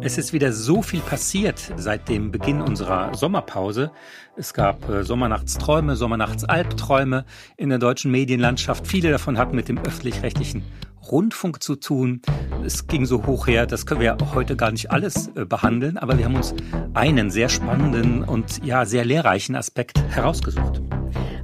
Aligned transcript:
Es 0.00 0.16
ist 0.16 0.32
wieder 0.32 0.52
so 0.52 0.80
viel 0.80 1.00
passiert 1.00 1.72
seit 1.76 2.08
dem 2.08 2.30
Beginn 2.30 2.60
unserer 2.60 3.14
Sommerpause. 3.14 3.90
Es 4.36 4.54
gab 4.54 4.88
äh, 4.88 5.02
Sommernachtsträume, 5.02 5.96
Sommernachtsalbträume 5.96 7.24
in 7.56 7.68
der 7.68 7.78
deutschen 7.78 8.12
Medienlandschaft. 8.12 8.86
Viele 8.86 9.10
davon 9.10 9.38
hatten 9.38 9.56
mit 9.56 9.68
dem 9.68 9.78
öffentlich-rechtlichen 9.78 10.62
Rundfunk 11.10 11.64
zu 11.64 11.74
tun. 11.74 12.22
Es 12.64 12.86
ging 12.86 13.06
so 13.06 13.26
hoch 13.26 13.48
her, 13.48 13.66
das 13.66 13.86
können 13.86 14.00
wir 14.00 14.16
heute 14.34 14.54
gar 14.54 14.70
nicht 14.70 14.92
alles 14.92 15.30
äh, 15.34 15.44
behandeln, 15.44 15.98
aber 15.98 16.16
wir 16.16 16.26
haben 16.26 16.36
uns 16.36 16.54
einen 16.94 17.30
sehr 17.30 17.48
spannenden 17.48 18.22
und 18.22 18.64
ja 18.64 18.84
sehr 18.84 19.04
lehrreichen 19.04 19.56
Aspekt 19.56 20.00
herausgesucht. 20.10 20.80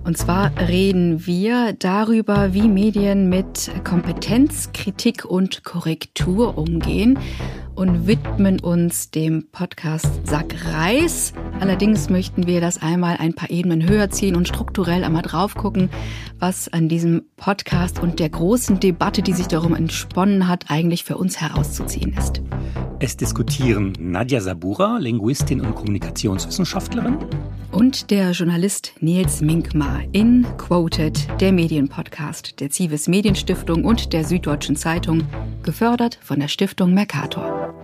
Und 0.05 0.18
zwar 0.18 0.52
reden 0.59 1.27
wir 1.27 1.73
darüber, 1.73 2.53
wie 2.53 2.68
Medien 2.68 3.30
mit 3.30 3.71
Kompetenz, 3.85 4.71
Kritik 4.75 5.25
und 5.25 5.64
Korrektur 5.64 6.58
umgehen 6.58 7.18
und 7.75 8.07
widmen 8.07 8.61
uns 8.61 9.11
dem 9.11 9.48
Podcast 9.50 10.26
Sack 10.26 10.54
Reis. 10.67 11.32
Allerdings 11.59 12.11
möchten 12.11 12.46
wir 12.46 12.61
das 12.61 12.82
einmal 12.82 13.17
ein 13.17 13.32
paar 13.32 13.48
Ebenen 13.48 13.89
höher 13.89 14.11
ziehen 14.11 14.36
und 14.36 14.46
strukturell 14.46 15.04
einmal 15.04 15.22
drauf 15.22 15.54
gucken, 15.54 15.89
was 16.39 16.71
an 16.71 16.90
diesem 16.90 17.23
Podcast 17.36 17.98
und 17.98 18.21
der 18.21 18.29
großen 18.29 18.81
Debatte, 18.81 19.23
die 19.23 19.32
sich 19.32 19.48
darum 19.48 19.75
entsponnen 19.75 20.48
hat, 20.48 20.67
eigentlich 20.68 21.04
für 21.04 21.17
uns 21.17 21.40
herauszuziehen 21.40 22.14
ist. 22.18 22.43
Es 23.00 23.17
diskutieren 23.17 23.95
Nadja 23.98 24.43
Sabura, 24.43 24.98
Linguistin 24.98 25.62
und 25.62 25.75
Kommunikationswissenschaftlerin. 25.75 27.17
Und 27.74 28.12
der 28.12 28.30
Journalist 28.30 28.92
Nils 29.00 29.40
Minkmar 29.40 30.02
in 30.12 30.46
Quoted, 30.58 31.26
der 31.40 31.50
Medienpodcast 31.50 32.60
der 32.60 32.70
Zivis 32.70 33.08
Medienstiftung 33.08 33.84
und 33.84 34.12
der 34.12 34.24
Süddeutschen 34.24 34.77
Zeitung, 34.77 35.24
gefördert 35.64 36.16
von 36.22 36.39
der 36.39 36.47
Stiftung 36.47 36.94
Mercator. 36.94 37.75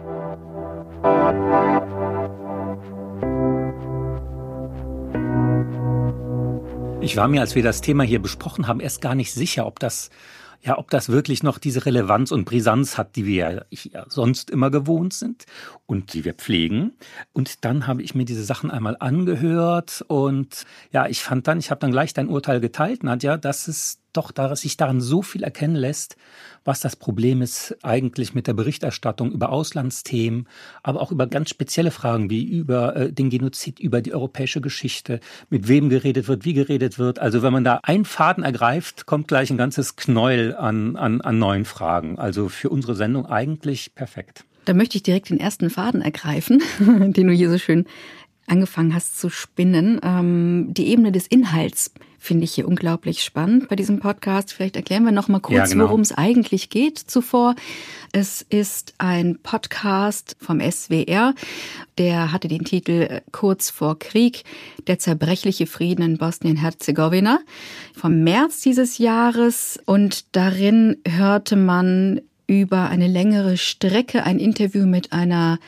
Ich 7.00 7.16
war 7.16 7.26
mir, 7.26 7.40
als 7.40 7.56
wir 7.56 7.64
das 7.64 7.80
Thema 7.80 8.04
hier 8.04 8.22
besprochen 8.22 8.68
haben, 8.68 8.78
erst 8.78 9.00
gar 9.00 9.16
nicht 9.16 9.32
sicher, 9.32 9.66
ob 9.66 9.80
das 9.80 10.10
ja, 10.62 10.78
ob 10.78 10.90
das 10.90 11.08
wirklich 11.08 11.42
noch 11.42 11.58
diese 11.58 11.86
Relevanz 11.86 12.32
und 12.32 12.44
Brisanz 12.44 12.98
hat, 12.98 13.16
die 13.16 13.24
wir 13.24 13.66
ja 13.70 14.04
sonst 14.08 14.50
immer 14.50 14.70
gewohnt 14.70 15.14
sind 15.14 15.46
und 15.86 16.12
die 16.12 16.24
wir 16.24 16.34
pflegen. 16.34 16.92
Und 17.32 17.64
dann 17.64 17.86
habe 17.86 18.02
ich 18.02 18.14
mir 18.14 18.24
diese 18.24 18.44
Sachen 18.44 18.70
einmal 18.70 18.96
angehört 19.00 20.04
und 20.08 20.66
ja, 20.92 21.06
ich 21.06 21.22
fand 21.22 21.46
dann, 21.48 21.58
ich 21.58 21.70
habe 21.70 21.80
dann 21.80 21.92
gleich 21.92 22.12
dein 22.12 22.28
Urteil 22.28 22.60
geteilt, 22.60 23.04
Nadja, 23.04 23.36
dass 23.36 23.68
es 23.68 24.00
doch 24.12 24.32
da, 24.32 24.54
sich 24.56 24.76
daran 24.76 25.00
so 25.00 25.22
viel 25.22 25.42
erkennen 25.42 25.76
lässt, 25.76 26.16
was 26.64 26.80
das 26.80 26.96
Problem 26.96 27.42
ist 27.42 27.76
eigentlich 27.82 28.34
mit 28.34 28.46
der 28.46 28.54
Berichterstattung 28.54 29.32
über 29.32 29.50
Auslandsthemen, 29.50 30.46
aber 30.82 31.00
auch 31.00 31.12
über 31.12 31.26
ganz 31.26 31.50
spezielle 31.50 31.90
Fragen 31.90 32.30
wie 32.30 32.42
über 32.42 32.96
äh, 32.96 33.12
den 33.12 33.30
Genozid, 33.30 33.80
über 33.80 34.02
die 34.02 34.12
europäische 34.12 34.60
Geschichte, 34.60 35.20
mit 35.48 35.68
wem 35.68 35.88
geredet 35.88 36.28
wird, 36.28 36.44
wie 36.44 36.54
geredet 36.54 36.98
wird. 36.98 37.18
Also 37.18 37.42
wenn 37.42 37.52
man 37.52 37.64
da 37.64 37.80
einen 37.82 38.04
Faden 38.04 38.44
ergreift, 38.44 39.06
kommt 39.06 39.28
gleich 39.28 39.50
ein 39.50 39.58
ganzes 39.58 39.96
Knäuel 39.96 40.54
an, 40.54 40.96
an, 40.96 41.20
an 41.20 41.38
neuen 41.38 41.64
Fragen. 41.64 42.18
Also 42.18 42.48
für 42.48 42.68
unsere 42.68 42.94
Sendung 42.94 43.26
eigentlich 43.26 43.94
perfekt. 43.94 44.44
Da 44.66 44.74
möchte 44.74 44.96
ich 44.96 45.02
direkt 45.02 45.30
den 45.30 45.40
ersten 45.40 45.70
Faden 45.70 46.02
ergreifen, 46.02 46.62
den 46.78 47.26
du 47.26 47.32
hier 47.32 47.50
so 47.50 47.58
schön 47.58 47.86
angefangen 48.46 48.94
hast 48.94 49.18
zu 49.18 49.30
spinnen. 49.30 50.00
Ähm, 50.02 50.68
die 50.70 50.88
Ebene 50.88 51.12
des 51.12 51.26
Inhalts 51.26 51.92
finde 52.22 52.44
ich 52.44 52.52
hier 52.52 52.68
unglaublich 52.68 53.22
spannend 53.22 53.68
bei 53.68 53.76
diesem 53.76 53.98
Podcast. 53.98 54.52
Vielleicht 54.52 54.76
erklären 54.76 55.04
wir 55.04 55.10
noch 55.10 55.28
mal 55.28 55.40
kurz, 55.40 55.56
ja, 55.56 55.64
genau. 55.66 55.84
worum 55.84 56.02
es 56.02 56.12
eigentlich 56.12 56.68
geht 56.68 56.98
zuvor. 56.98 57.54
Es 58.12 58.42
ist 58.42 58.92
ein 58.98 59.38
Podcast 59.42 60.36
vom 60.38 60.60
SWR. 60.60 61.34
Der 61.96 62.30
hatte 62.30 62.48
den 62.48 62.64
Titel 62.64 63.08
äh, 63.08 63.20
Kurz 63.32 63.70
vor 63.70 63.98
Krieg, 63.98 64.44
der 64.86 64.98
zerbrechliche 64.98 65.66
Frieden 65.66 66.02
in 66.02 66.18
Bosnien-Herzegowina 66.18 67.40
vom 67.96 68.22
März 68.22 68.60
dieses 68.60 68.98
Jahres. 68.98 69.80
Und 69.86 70.36
darin 70.36 70.98
hörte 71.08 71.56
man 71.56 72.20
über 72.46 72.90
eine 72.90 73.06
längere 73.06 73.56
Strecke 73.56 74.24
ein 74.24 74.38
Interview 74.38 74.84
mit 74.84 75.12
einer 75.12 75.58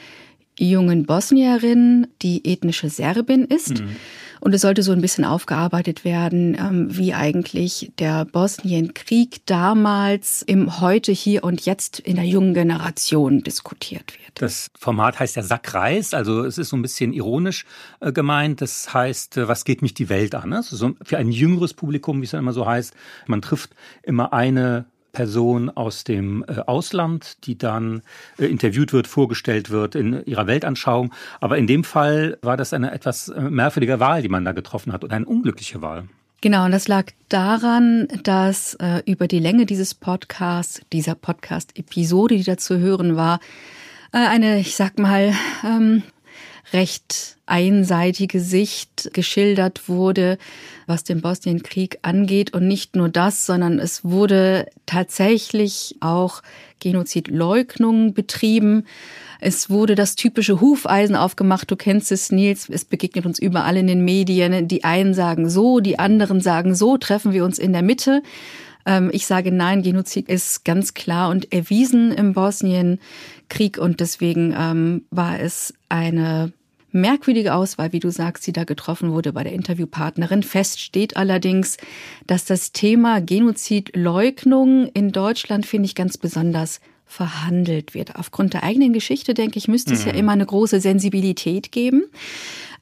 jungen 0.70 1.06
Bosnierin, 1.06 2.06
die 2.22 2.44
ethnische 2.44 2.88
Serbin 2.90 3.44
ist. 3.44 3.80
Mhm. 3.80 3.96
Und 4.40 4.52
es 4.54 4.62
sollte 4.62 4.82
so 4.82 4.90
ein 4.90 5.00
bisschen 5.00 5.24
aufgearbeitet 5.24 6.04
werden, 6.04 6.56
ähm, 6.58 6.96
wie 6.96 7.14
eigentlich 7.14 7.92
der 8.00 8.24
Bosnienkrieg 8.24 9.46
damals 9.46 10.42
im 10.42 10.80
Heute, 10.80 11.12
hier 11.12 11.44
und 11.44 11.64
jetzt 11.64 12.00
in 12.00 12.16
der 12.16 12.24
jungen 12.24 12.52
Generation 12.52 13.44
diskutiert 13.44 14.14
wird. 14.18 14.32
Das 14.34 14.72
Format 14.76 15.20
heißt 15.20 15.36
ja 15.36 15.44
Sackreis, 15.44 16.12
also 16.12 16.44
es 16.44 16.58
ist 16.58 16.70
so 16.70 16.76
ein 16.76 16.82
bisschen 16.82 17.12
ironisch 17.12 17.66
äh, 18.00 18.10
gemeint. 18.10 18.60
Das 18.60 18.92
heißt, 18.92 19.36
äh, 19.36 19.46
was 19.46 19.64
geht 19.64 19.80
mich 19.80 19.94
die 19.94 20.08
Welt 20.08 20.34
an? 20.34 20.52
Also 20.52 20.74
so 20.74 20.96
für 21.04 21.18
ein 21.18 21.30
jüngeres 21.30 21.72
Publikum, 21.72 22.20
wie 22.20 22.24
es 22.24 22.32
dann 22.32 22.40
immer 22.40 22.52
so 22.52 22.66
heißt, 22.66 22.94
man 23.28 23.42
trifft 23.42 23.70
immer 24.02 24.32
eine 24.32 24.86
Person 25.12 25.70
aus 25.70 26.04
dem 26.04 26.44
äh, 26.48 26.60
Ausland, 26.66 27.46
die 27.46 27.56
dann 27.56 28.02
äh, 28.38 28.46
interviewt 28.46 28.92
wird, 28.92 29.06
vorgestellt 29.06 29.70
wird 29.70 29.94
in 29.94 30.24
ihrer 30.24 30.46
Weltanschauung. 30.46 31.12
Aber 31.40 31.58
in 31.58 31.66
dem 31.66 31.84
Fall 31.84 32.38
war 32.42 32.56
das 32.56 32.72
eine 32.72 32.92
etwas 32.92 33.28
äh, 33.28 33.40
merkwürdige 33.40 34.00
Wahl, 34.00 34.22
die 34.22 34.28
man 34.28 34.44
da 34.44 34.52
getroffen 34.52 34.92
hat 34.92 35.04
oder 35.04 35.16
eine 35.16 35.26
unglückliche 35.26 35.82
Wahl. 35.82 36.04
Genau, 36.40 36.64
und 36.64 36.72
das 36.72 36.88
lag 36.88 37.12
daran, 37.28 38.08
dass 38.24 38.74
äh, 38.74 39.02
über 39.06 39.28
die 39.28 39.38
Länge 39.38 39.64
dieses 39.64 39.94
Podcasts, 39.94 40.80
dieser 40.92 41.14
Podcast-Episode, 41.14 42.36
die 42.36 42.42
da 42.42 42.56
zu 42.56 42.78
hören 42.78 43.14
war, 43.14 43.38
äh, 44.12 44.18
eine, 44.18 44.58
ich 44.58 44.74
sag 44.74 44.98
mal, 44.98 45.34
ähm, 45.64 46.02
recht 46.72 47.36
einseitige 47.46 48.40
Sicht 48.40 49.10
geschildert 49.12 49.88
wurde, 49.88 50.38
was 50.86 51.04
den 51.04 51.20
Bosnienkrieg 51.20 51.98
angeht. 52.02 52.54
Und 52.54 52.66
nicht 52.66 52.96
nur 52.96 53.08
das, 53.08 53.46
sondern 53.46 53.78
es 53.78 54.04
wurde 54.04 54.66
tatsächlich 54.86 55.96
auch 56.00 56.42
Genozidleugnung 56.80 58.14
betrieben. 58.14 58.84
Es 59.40 59.70
wurde 59.70 59.94
das 59.94 60.14
typische 60.14 60.60
Hufeisen 60.60 61.16
aufgemacht. 61.16 61.70
Du 61.70 61.76
kennst 61.76 62.12
es, 62.12 62.30
Nils. 62.30 62.68
Es 62.68 62.84
begegnet 62.84 63.26
uns 63.26 63.38
überall 63.38 63.76
in 63.76 63.86
den 63.86 64.04
Medien. 64.04 64.68
Die 64.68 64.84
einen 64.84 65.14
sagen 65.14 65.50
so, 65.50 65.80
die 65.80 65.98
anderen 65.98 66.40
sagen 66.40 66.74
so. 66.74 66.96
Treffen 66.96 67.32
wir 67.32 67.44
uns 67.44 67.58
in 67.58 67.72
der 67.72 67.82
Mitte. 67.82 68.22
Ähm, 68.86 69.10
ich 69.12 69.26
sage 69.26 69.52
nein, 69.52 69.82
Genozid 69.82 70.28
ist 70.28 70.64
ganz 70.64 70.94
klar 70.94 71.30
und 71.30 71.52
erwiesen 71.52 72.12
im 72.12 72.34
Bosnienkrieg 73.52 73.78
und 73.78 74.00
deswegen 74.00 74.54
ähm, 74.56 75.04
war 75.10 75.40
es 75.40 75.74
eine 75.88 76.52
merkwürdige 76.90 77.54
Auswahl, 77.54 77.92
wie 77.92 78.00
du 78.00 78.10
sagst, 78.10 78.46
die 78.46 78.52
da 78.52 78.64
getroffen 78.64 79.12
wurde 79.12 79.32
bei 79.32 79.44
der 79.44 79.52
Interviewpartnerin. 79.52 80.42
Fest 80.42 80.80
steht 80.80 81.16
allerdings, 81.16 81.78
dass 82.26 82.44
das 82.44 82.72
Thema 82.72 83.20
Genozidleugnung 83.20 84.88
in 84.92 85.10
Deutschland, 85.10 85.64
finde 85.64 85.86
ich, 85.86 85.94
ganz 85.94 86.18
besonders 86.18 86.80
verhandelt 87.06 87.94
wird. 87.94 88.16
Aufgrund 88.16 88.54
der 88.54 88.62
eigenen 88.62 88.92
Geschichte, 88.92 89.34
denke 89.34 89.58
ich, 89.58 89.68
müsste 89.68 89.94
es 89.94 90.04
mhm. 90.04 90.12
ja 90.12 90.16
immer 90.18 90.32
eine 90.32 90.46
große 90.46 90.80
Sensibilität 90.80 91.72
geben. 91.72 92.04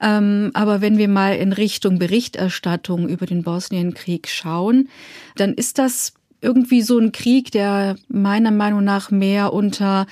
Ähm, 0.01 0.51
aber 0.53 0.81
wenn 0.81 0.97
wir 0.97 1.07
mal 1.07 1.35
in 1.35 1.53
Richtung 1.53 1.99
Berichterstattung 1.99 3.07
über 3.07 3.25
den 3.25 3.43
Bosnienkrieg 3.43 4.27
schauen, 4.27 4.89
dann 5.35 5.53
ist 5.53 5.77
das 5.77 6.13
irgendwie 6.41 6.81
so 6.81 6.97
ein 6.97 7.11
Krieg, 7.11 7.51
der 7.51 7.95
meiner 8.07 8.51
Meinung 8.51 8.83
nach 8.83 9.11
mehr 9.11 9.53
unter 9.53 10.07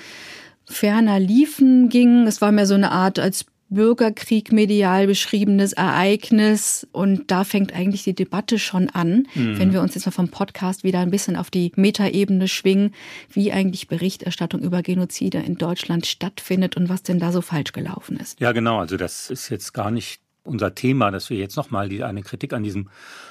ferner 0.69 1.19
Liefen 1.19 1.89
ging. 1.89 2.27
Es 2.27 2.41
war 2.41 2.51
mehr 2.51 2.65
so 2.65 2.75
eine 2.75 2.91
Art 2.91 3.19
als 3.19 3.45
Bürgerkrieg 3.69 4.51
medial 4.51 5.07
beschriebenes 5.07 5.73
Ereignis. 5.73 6.87
Und 6.91 7.31
da 7.31 7.43
fängt 7.43 7.73
eigentlich 7.73 8.03
die 8.03 8.15
Debatte 8.15 8.59
schon 8.59 8.89
an, 8.89 9.27
mhm. 9.35 9.59
wenn 9.59 9.73
wir 9.73 9.81
uns 9.81 9.95
jetzt 9.95 10.05
mal 10.05 10.11
vom 10.11 10.29
Podcast 10.29 10.83
wieder 10.83 10.99
ein 10.99 11.11
bisschen 11.11 11.35
auf 11.35 11.51
die 11.51 11.71
Metaebene 11.75 12.47
schwingen, 12.47 12.93
wie 13.31 13.51
eigentlich 13.51 13.87
Berichterstattung 13.87 14.61
über 14.61 14.81
Genozide 14.81 15.39
in 15.39 15.55
Deutschland 15.55 16.05
stattfindet 16.07 16.77
und 16.77 16.89
was 16.89 17.03
denn 17.03 17.19
da 17.19 17.31
so 17.31 17.41
falsch 17.41 17.71
gelaufen 17.71 18.17
ist. 18.17 18.39
Ja, 18.39 18.51
genau. 18.51 18.79
Also 18.79 18.97
das 18.97 19.29
ist 19.29 19.49
jetzt 19.49 19.73
gar 19.73 19.91
nicht 19.91 20.21
unser 20.43 20.75
Thema, 20.75 21.11
dass 21.11 21.29
wir 21.29 21.37
jetzt 21.37 21.55
nochmal 21.55 21.89
eine 22.03 22.23
Kritik 22.23 22.53
an 22.53 22.63
diesem 22.63 22.89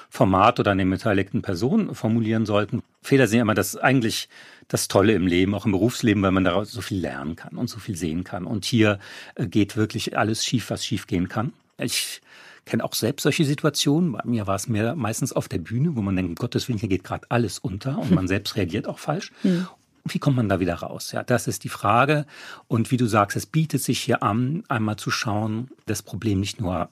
Format 0.09 0.59
oder 0.59 0.71
an 0.71 0.77
den 0.77 0.89
beteiligten 0.89 1.41
Personen 1.41 1.93
formulieren 1.93 2.45
sollten. 2.45 2.81
Fehler 3.01 3.27
sind 3.27 3.37
ja 3.37 3.41
immer 3.43 3.53
das 3.53 3.75
eigentlich 3.75 4.29
das 4.67 4.87
Tolle 4.87 5.13
im 5.13 5.27
Leben, 5.27 5.53
auch 5.53 5.65
im 5.65 5.71
Berufsleben, 5.71 6.23
weil 6.23 6.31
man 6.31 6.43
daraus 6.43 6.71
so 6.71 6.81
viel 6.81 6.99
lernen 6.99 7.35
kann 7.35 7.57
und 7.57 7.69
so 7.69 7.79
viel 7.79 7.95
sehen 7.95 8.23
kann. 8.23 8.45
Und 8.45 8.65
hier 8.65 8.99
äh, 9.35 9.47
geht 9.47 9.77
wirklich 9.77 10.17
alles 10.17 10.45
schief, 10.45 10.69
was 10.69 10.85
schief 10.85 11.07
gehen 11.07 11.27
kann. 11.27 11.53
Ich 11.77 12.21
kenne 12.65 12.83
auch 12.83 12.93
selbst 12.93 13.23
solche 13.23 13.45
Situationen. 13.45 14.11
Bei 14.11 14.21
mir 14.25 14.47
war 14.47 14.55
es 14.55 14.67
mehr 14.67 14.95
meistens 14.95 15.33
auf 15.33 15.47
der 15.47 15.57
Bühne, 15.57 15.95
wo 15.95 16.01
man 16.01 16.15
denkt, 16.15 16.29
um 16.29 16.35
Gottes 16.35 16.67
Willen, 16.67 16.79
hier 16.79 16.89
geht 16.89 17.03
gerade 17.03 17.25
alles 17.29 17.59
unter 17.59 17.97
und 17.97 18.11
man 18.11 18.27
selbst 18.29 18.55
reagiert 18.55 18.87
auch 18.87 18.99
falsch. 18.99 19.31
Mhm. 19.43 19.67
Wie 20.05 20.19
kommt 20.19 20.37
man 20.37 20.49
da 20.49 20.59
wieder 20.59 20.75
raus? 20.75 21.11
Ja, 21.11 21.23
das 21.23 21.47
ist 21.47 21.63
die 21.63 21.69
Frage. 21.69 22.25
Und 22.67 22.91
wie 22.91 22.97
du 22.97 23.05
sagst, 23.05 23.37
es 23.37 23.45
bietet 23.45 23.81
sich 23.81 23.99
hier 23.99 24.23
an, 24.23 24.63
einmal 24.67 24.95
zu 24.95 25.11
schauen, 25.11 25.69
das 25.85 26.01
Problem 26.01 26.39
nicht 26.39 26.59
nur 26.61 26.89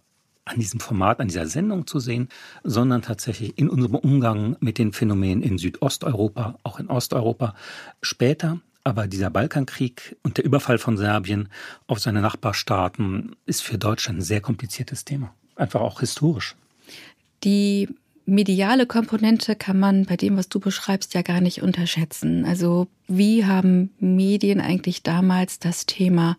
an 0.48 0.60
diesem 0.60 0.80
Format, 0.80 1.20
an 1.20 1.28
dieser 1.28 1.48
Sendung 1.48 1.88
zu 1.88 2.00
sehen, 2.00 2.30
sondern 2.64 3.02
tatsächlich 3.02 3.58
in 3.58 3.70
unserem 3.70 3.96
Umgang 3.96 4.56
mit 4.60 4.78
den 4.78 4.94
Phänomenen 4.94 5.42
in 5.44 5.58
Südosteuropa, 5.58 6.58
auch 6.64 6.80
in 6.80 6.88
Osteuropa 6.90 7.54
später, 8.02 8.60
Aber 8.88 9.06
dieser 9.08 9.30
Balkankrieg 9.30 10.16
und 10.24 10.38
der 10.38 10.46
Überfall 10.46 10.78
von 10.78 10.96
Serbien 10.96 11.50
auf 11.88 12.00
seine 12.00 12.22
Nachbarstaaten 12.22 13.36
ist 13.46 13.62
für 13.62 13.78
Deutschland 13.78 14.20
ein 14.20 14.22
sehr 14.22 14.40
kompliziertes 14.40 15.04
Thema. 15.04 15.34
Einfach 15.58 15.82
auch 15.82 16.00
historisch. 16.00 16.56
Die 17.44 17.90
mediale 18.26 18.86
Komponente 18.86 19.58
kann 19.58 19.78
man 19.78 20.06
bei 20.06 20.16
dem, 20.16 20.38
was 20.38 20.48
du 20.48 20.62
beschreibst, 20.62 21.14
ja 21.16 21.22
gar 21.22 21.42
nicht 21.42 21.62
unterschätzen. 21.62 22.46
Also 22.46 22.88
wie 23.10 23.44
haben 23.44 23.92
Medien 24.00 24.62
eigentlich 24.62 25.04
damals 25.04 25.60
das 25.60 25.86
Thema 25.86 26.38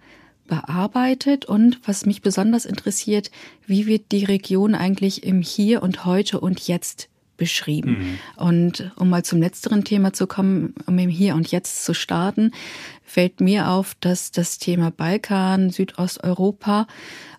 bearbeitet 0.48 1.44
und 1.44 1.78
was 1.84 2.04
mich 2.04 2.22
besonders 2.22 2.64
interessiert, 2.64 3.30
wie 3.66 3.86
wird 3.86 4.10
die 4.10 4.24
Region 4.24 4.74
eigentlich 4.74 5.22
im 5.22 5.42
Hier 5.42 5.82
und 5.84 6.04
heute 6.04 6.40
und 6.40 6.66
jetzt 6.66 7.08
beschrieben. 7.36 8.18
Mhm. 8.36 8.44
Und 8.44 8.92
um 8.96 9.08
mal 9.08 9.24
zum 9.24 9.40
letzteren 9.40 9.84
Thema 9.84 10.12
zu 10.12 10.26
kommen, 10.26 10.74
um 10.86 10.98
im 10.98 11.08
Hier 11.08 11.36
und 11.36 11.50
Jetzt 11.50 11.84
zu 11.84 11.94
starten, 11.94 12.50
fällt 13.04 13.40
mir 13.40 13.68
auf, 13.68 13.94
dass 14.00 14.32
das 14.32 14.58
Thema 14.58 14.90
Balkan, 14.90 15.70
Südosteuropa 15.70 16.86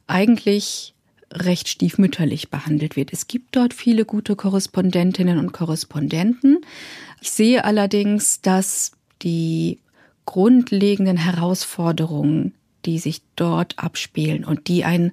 eigentlich 0.07 0.95
recht 1.31 1.67
stiefmütterlich 1.67 2.49
behandelt 2.49 2.95
wird. 2.95 3.13
Es 3.13 3.27
gibt 3.27 3.55
dort 3.55 3.73
viele 3.73 4.05
gute 4.05 4.35
Korrespondentinnen 4.35 5.37
und 5.37 5.51
Korrespondenten. 5.51 6.59
Ich 7.21 7.31
sehe 7.31 7.63
allerdings, 7.63 8.41
dass 8.41 8.93
die 9.21 9.79
grundlegenden 10.25 11.17
Herausforderungen, 11.17 12.53
die 12.85 12.99
sich 12.99 13.21
dort 13.35 13.77
abspielen 13.77 14.43
und 14.45 14.67
die 14.67 14.83
ein 14.83 15.11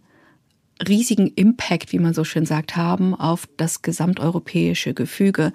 riesigen 0.86 1.28
Impact, 1.28 1.92
wie 1.92 1.98
man 1.98 2.12
so 2.12 2.24
schön 2.24 2.44
sagt, 2.44 2.76
haben 2.76 3.14
auf 3.14 3.48
das 3.56 3.82
gesamteuropäische 3.82 4.92
Gefüge, 4.92 5.52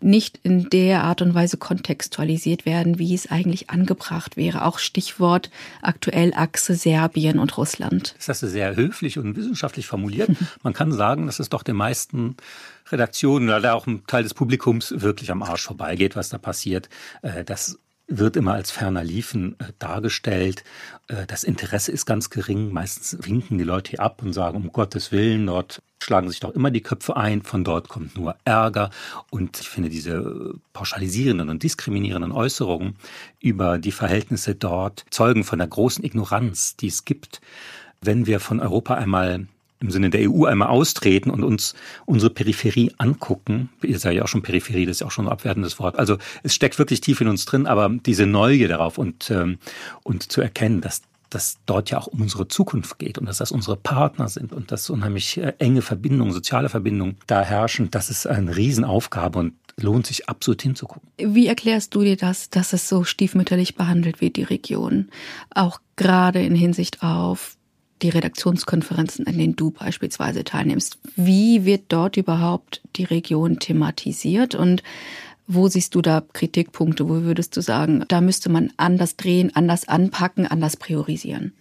nicht 0.00 0.38
in 0.42 0.68
der 0.68 1.02
Art 1.04 1.22
und 1.22 1.34
Weise 1.34 1.56
kontextualisiert 1.56 2.66
werden, 2.66 2.98
wie 2.98 3.14
es 3.14 3.30
eigentlich 3.30 3.70
angebracht 3.70 4.36
wäre. 4.36 4.64
Auch 4.64 4.78
Stichwort 4.78 5.50
aktuell 5.80 6.34
Achse 6.34 6.74
Serbien 6.74 7.38
und 7.38 7.56
Russland. 7.56 8.14
Das 8.18 8.28
hast 8.28 8.42
du 8.42 8.48
sehr 8.48 8.76
höflich 8.76 9.18
und 9.18 9.36
wissenschaftlich 9.36 9.86
formuliert. 9.86 10.30
Man 10.62 10.74
kann 10.74 10.92
sagen, 10.92 11.26
dass 11.26 11.38
es 11.38 11.48
doch 11.48 11.62
den 11.62 11.76
meisten 11.76 12.36
Redaktionen 12.90 13.48
oder 13.48 13.74
auch 13.74 13.86
ein 13.86 14.06
Teil 14.06 14.24
des 14.24 14.34
Publikums 14.34 14.92
wirklich 14.98 15.30
am 15.30 15.42
Arsch 15.42 15.62
vorbeigeht, 15.62 16.16
was 16.16 16.28
da 16.28 16.38
passiert. 16.38 16.88
Äh, 17.22 17.44
das 17.44 17.78
wird 18.10 18.36
immer 18.36 18.54
als 18.54 18.70
ferner 18.70 19.04
Liefen 19.04 19.58
äh, 19.60 19.72
dargestellt. 19.78 20.64
Äh, 21.08 21.26
das 21.26 21.44
Interesse 21.44 21.92
ist 21.92 22.04
ganz 22.04 22.28
gering. 22.28 22.72
Meistens 22.72 23.16
winken 23.26 23.56
die 23.56 23.64
Leute 23.64 23.92
hier 23.92 24.00
ab 24.00 24.22
und 24.22 24.32
sagen, 24.32 24.56
um 24.56 24.72
Gottes 24.72 25.12
Willen, 25.12 25.46
dort 25.46 25.80
schlagen 26.02 26.28
sich 26.28 26.40
doch 26.40 26.50
immer 26.50 26.70
die 26.70 26.80
Köpfe 26.80 27.16
ein, 27.16 27.42
von 27.42 27.62
dort 27.62 27.88
kommt 27.88 28.16
nur 28.16 28.36
Ärger. 28.44 28.90
Und 29.30 29.60
ich 29.60 29.68
finde 29.68 29.88
diese 29.88 30.54
pauschalisierenden 30.72 31.48
und 31.48 31.62
diskriminierenden 31.62 32.32
Äußerungen 32.32 32.96
über 33.38 33.78
die 33.78 33.92
Verhältnisse 33.92 34.54
dort 34.54 35.04
zeugen 35.10 35.44
von 35.44 35.58
der 35.58 35.68
großen 35.68 36.04
Ignoranz, 36.04 36.76
die 36.76 36.88
es 36.88 37.04
gibt. 37.04 37.40
Wenn 38.00 38.26
wir 38.26 38.40
von 38.40 38.60
Europa 38.60 38.94
einmal 38.94 39.46
im 39.80 39.90
Sinne 39.90 40.10
der 40.10 40.30
EU 40.30 40.44
einmal 40.44 40.68
austreten 40.68 41.30
und 41.30 41.42
uns 41.42 41.74
unsere 42.06 42.30
Peripherie 42.30 42.92
angucken. 42.98 43.70
Ihr 43.82 43.98
seid 43.98 44.16
ja 44.16 44.22
auch 44.22 44.28
schon 44.28 44.42
Peripherie, 44.42 44.86
das 44.86 44.96
ist 44.96 45.00
ja 45.00 45.06
auch 45.06 45.10
schon 45.10 45.26
ein 45.26 45.32
abwertendes 45.32 45.78
Wort. 45.78 45.98
Also 45.98 46.18
es 46.42 46.54
steckt 46.54 46.78
wirklich 46.78 47.00
tief 47.00 47.20
in 47.20 47.28
uns 47.28 47.44
drin, 47.46 47.66
aber 47.66 47.88
diese 47.88 48.26
Neugier 48.26 48.68
darauf 48.68 48.98
und, 48.98 49.30
ähm, 49.30 49.58
und 50.02 50.30
zu 50.30 50.40
erkennen, 50.40 50.80
dass 50.80 51.02
dass 51.30 51.58
dort 51.64 51.90
ja 51.90 51.98
auch 51.98 52.08
um 52.08 52.20
unsere 52.20 52.48
Zukunft 52.48 52.98
geht 52.98 53.16
und 53.16 53.26
dass 53.26 53.38
das 53.38 53.52
unsere 53.52 53.76
Partner 53.76 54.28
sind 54.28 54.52
und 54.52 54.72
dass 54.72 54.90
unheimlich 54.90 55.38
äh, 55.38 55.54
enge 55.58 55.80
Verbindungen, 55.80 56.32
soziale 56.32 56.68
Verbindungen 56.68 57.16
da 57.28 57.42
herrschen, 57.42 57.88
das 57.90 58.10
ist 58.10 58.26
eine 58.26 58.56
Riesenaufgabe 58.56 59.38
und 59.38 59.54
lohnt 59.76 60.06
sich 60.06 60.28
absolut 60.28 60.60
hinzugucken. 60.60 61.08
Wie 61.18 61.46
erklärst 61.46 61.94
du 61.94 62.02
dir 62.02 62.16
das, 62.16 62.50
dass 62.50 62.72
es 62.72 62.88
so 62.88 63.04
stiefmütterlich 63.04 63.76
behandelt 63.76 64.20
wird, 64.20 64.36
die 64.36 64.42
Region? 64.42 65.08
Auch 65.54 65.80
gerade 65.96 66.42
in 66.42 66.54
Hinsicht 66.54 67.02
auf 67.02 67.56
die 68.02 68.08
Redaktionskonferenzen, 68.08 69.26
an 69.26 69.36
denen 69.36 69.56
du 69.56 69.70
beispielsweise 69.70 70.44
teilnimmst. 70.44 70.98
Wie 71.16 71.64
wird 71.64 71.84
dort 71.88 72.16
überhaupt 72.16 72.82
die 72.96 73.04
Region 73.04 73.58
thematisiert 73.58 74.54
und 74.54 74.82
wo 75.46 75.66
siehst 75.66 75.94
du 75.96 76.02
da 76.02 76.22
Kritikpunkte? 76.32 77.08
Wo 77.08 77.22
würdest 77.22 77.56
du 77.56 77.60
sagen, 77.60 78.04
da 78.08 78.20
müsste 78.20 78.50
man 78.50 78.72
anders 78.76 79.16
drehen, 79.16 79.50
anders 79.54 79.88
anpacken, 79.88 80.46
anders 80.46 80.76
priorisieren? 80.76 81.52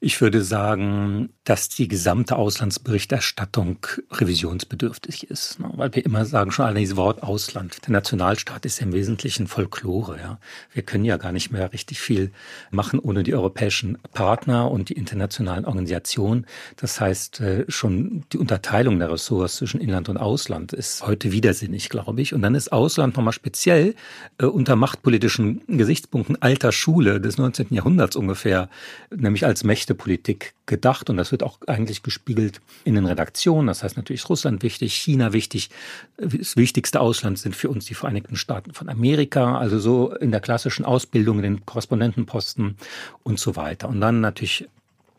Ich 0.00 0.20
würde 0.20 0.42
sagen, 0.42 1.30
dass 1.48 1.70
die 1.70 1.88
gesamte 1.88 2.36
Auslandsberichterstattung 2.36 3.78
revisionsbedürftig 4.12 5.30
ist. 5.30 5.58
Ne? 5.58 5.70
Weil 5.76 5.94
wir 5.94 6.04
immer 6.04 6.26
sagen, 6.26 6.52
schon 6.52 6.66
allein 6.66 6.82
dieses 6.82 6.96
Wort 6.96 7.22
Ausland. 7.22 7.78
Der 7.86 7.92
Nationalstaat 7.92 8.66
ist 8.66 8.80
ja 8.80 8.86
im 8.86 8.92
Wesentlichen 8.92 9.46
Folklore. 9.46 10.18
Ja? 10.18 10.38
Wir 10.74 10.82
können 10.82 11.06
ja 11.06 11.16
gar 11.16 11.32
nicht 11.32 11.50
mehr 11.50 11.72
richtig 11.72 12.00
viel 12.00 12.32
machen 12.70 12.98
ohne 12.98 13.22
die 13.22 13.34
europäischen 13.34 13.96
Partner 14.12 14.70
und 14.70 14.90
die 14.90 14.92
internationalen 14.92 15.64
Organisationen. 15.64 16.44
Das 16.76 17.00
heißt, 17.00 17.40
äh, 17.40 17.64
schon 17.68 18.24
die 18.30 18.36
Unterteilung 18.36 18.98
der 18.98 19.10
Ressorts 19.10 19.56
zwischen 19.56 19.80
Inland 19.80 20.10
und 20.10 20.18
Ausland 20.18 20.74
ist 20.74 21.06
heute 21.06 21.32
widersinnig, 21.32 21.88
glaube 21.88 22.20
ich. 22.20 22.34
Und 22.34 22.42
dann 22.42 22.54
ist 22.56 22.72
Ausland 22.72 23.16
nochmal 23.16 23.32
speziell 23.32 23.94
äh, 24.36 24.44
unter 24.44 24.76
machtpolitischen 24.76 25.62
Gesichtspunkten 25.66 26.42
alter 26.42 26.72
Schule 26.72 27.22
des 27.22 27.38
19. 27.38 27.68
Jahrhunderts 27.70 28.16
ungefähr, 28.16 28.68
nämlich 29.08 29.46
als 29.46 29.64
Mächte 29.64 29.94
Politik 29.94 30.52
gedacht 30.68 31.10
und 31.10 31.16
das 31.16 31.32
wird 31.32 31.37
auch 31.42 31.58
eigentlich 31.66 32.02
gespiegelt 32.02 32.60
in 32.84 32.94
den 32.94 33.06
Redaktionen. 33.06 33.66
Das 33.66 33.82
heißt 33.82 33.96
natürlich 33.96 34.22
ist 34.22 34.30
Russland 34.30 34.62
wichtig, 34.62 34.94
China 34.94 35.32
wichtig. 35.32 35.70
Das 36.16 36.56
wichtigste 36.56 37.00
Ausland 37.00 37.38
sind 37.38 37.54
für 37.54 37.68
uns 37.68 37.86
die 37.86 37.94
Vereinigten 37.94 38.36
Staaten 38.36 38.72
von 38.72 38.88
Amerika, 38.88 39.58
also 39.58 39.78
so 39.78 40.14
in 40.14 40.30
der 40.30 40.40
klassischen 40.40 40.84
Ausbildung, 40.84 41.38
in 41.38 41.42
den 41.42 41.66
Korrespondentenposten 41.66 42.76
und 43.22 43.38
so 43.38 43.56
weiter. 43.56 43.88
Und 43.88 44.00
dann 44.00 44.20
natürlich 44.20 44.68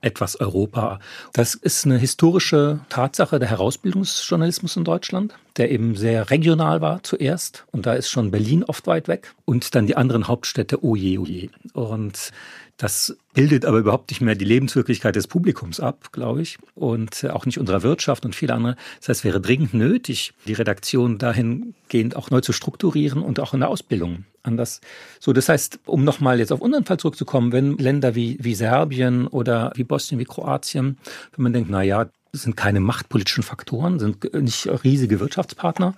etwas 0.01 0.39
Europa. 0.39 0.99
Das 1.33 1.55
ist 1.55 1.85
eine 1.85 1.97
historische 1.97 2.79
Tatsache 2.89 3.39
der 3.39 3.49
Herausbildungsjournalismus 3.49 4.77
in 4.77 4.83
Deutschland, 4.83 5.35
der 5.57 5.71
eben 5.71 5.95
sehr 5.95 6.29
regional 6.29 6.81
war 6.81 7.03
zuerst. 7.03 7.65
Und 7.71 7.85
da 7.85 7.93
ist 7.93 8.09
schon 8.09 8.31
Berlin 8.31 8.63
oft 8.63 8.87
weit 8.87 9.07
weg. 9.07 9.33
Und 9.45 9.75
dann 9.75 9.87
die 9.87 9.97
anderen 9.97 10.27
Hauptstädte, 10.27 10.83
oje, 10.83 11.19
oje. 11.19 11.49
Und 11.73 12.31
das 12.77 13.17
bildet 13.39 13.63
aber 13.63 13.77
überhaupt 13.77 14.09
nicht 14.09 14.19
mehr 14.19 14.35
die 14.35 14.43
Lebenswirklichkeit 14.43 15.15
des 15.15 15.27
Publikums 15.27 15.79
ab, 15.79 16.11
glaube 16.11 16.41
ich, 16.41 16.57
und 16.75 17.25
auch 17.29 17.45
nicht 17.45 17.57
unserer 17.57 17.83
Wirtschaft 17.83 18.25
und 18.25 18.35
viele 18.35 18.53
andere. 18.53 18.75
Das 18.99 19.07
heißt, 19.07 19.19
es 19.21 19.23
wäre 19.23 19.39
dringend 19.39 19.73
nötig, 19.73 20.33
die 20.45 20.51
Redaktion 20.51 21.17
dahingehend 21.17 22.17
auch 22.17 22.31
neu 22.31 22.41
zu 22.41 22.51
strukturieren 22.51 23.21
und 23.23 23.39
auch 23.39 23.53
in 23.53 23.61
der 23.61 23.69
Ausbildung 23.69 24.25
anders. 24.43 24.81
So, 25.21 25.31
das 25.31 25.47
heißt, 25.47 25.79
um 25.85 26.03
nochmal 26.03 26.39
jetzt 26.39 26.51
auf 26.51 26.59
unseren 26.59 26.83
Fall 26.83 26.97
zurückzukommen, 26.97 27.53
wenn 27.53 27.77
Länder 27.77 28.13
wie, 28.13 28.37
wie 28.41 28.55
Serbien 28.55 29.25
oder 29.25 29.71
wie 29.75 29.85
Bosnien, 29.85 30.19
wie 30.19 30.25
Kroatien, 30.25 30.97
wenn 31.37 31.43
man 31.43 31.53
denkt, 31.53 31.69
na 31.69 31.81
ja, 31.81 32.09
das 32.33 32.41
sind 32.41 32.57
keine 32.57 32.81
machtpolitischen 32.81 33.43
Faktoren, 33.43 33.99
sind 33.99 34.33
nicht 34.33 34.67
riesige 34.83 35.21
Wirtschaftspartner, 35.21 35.95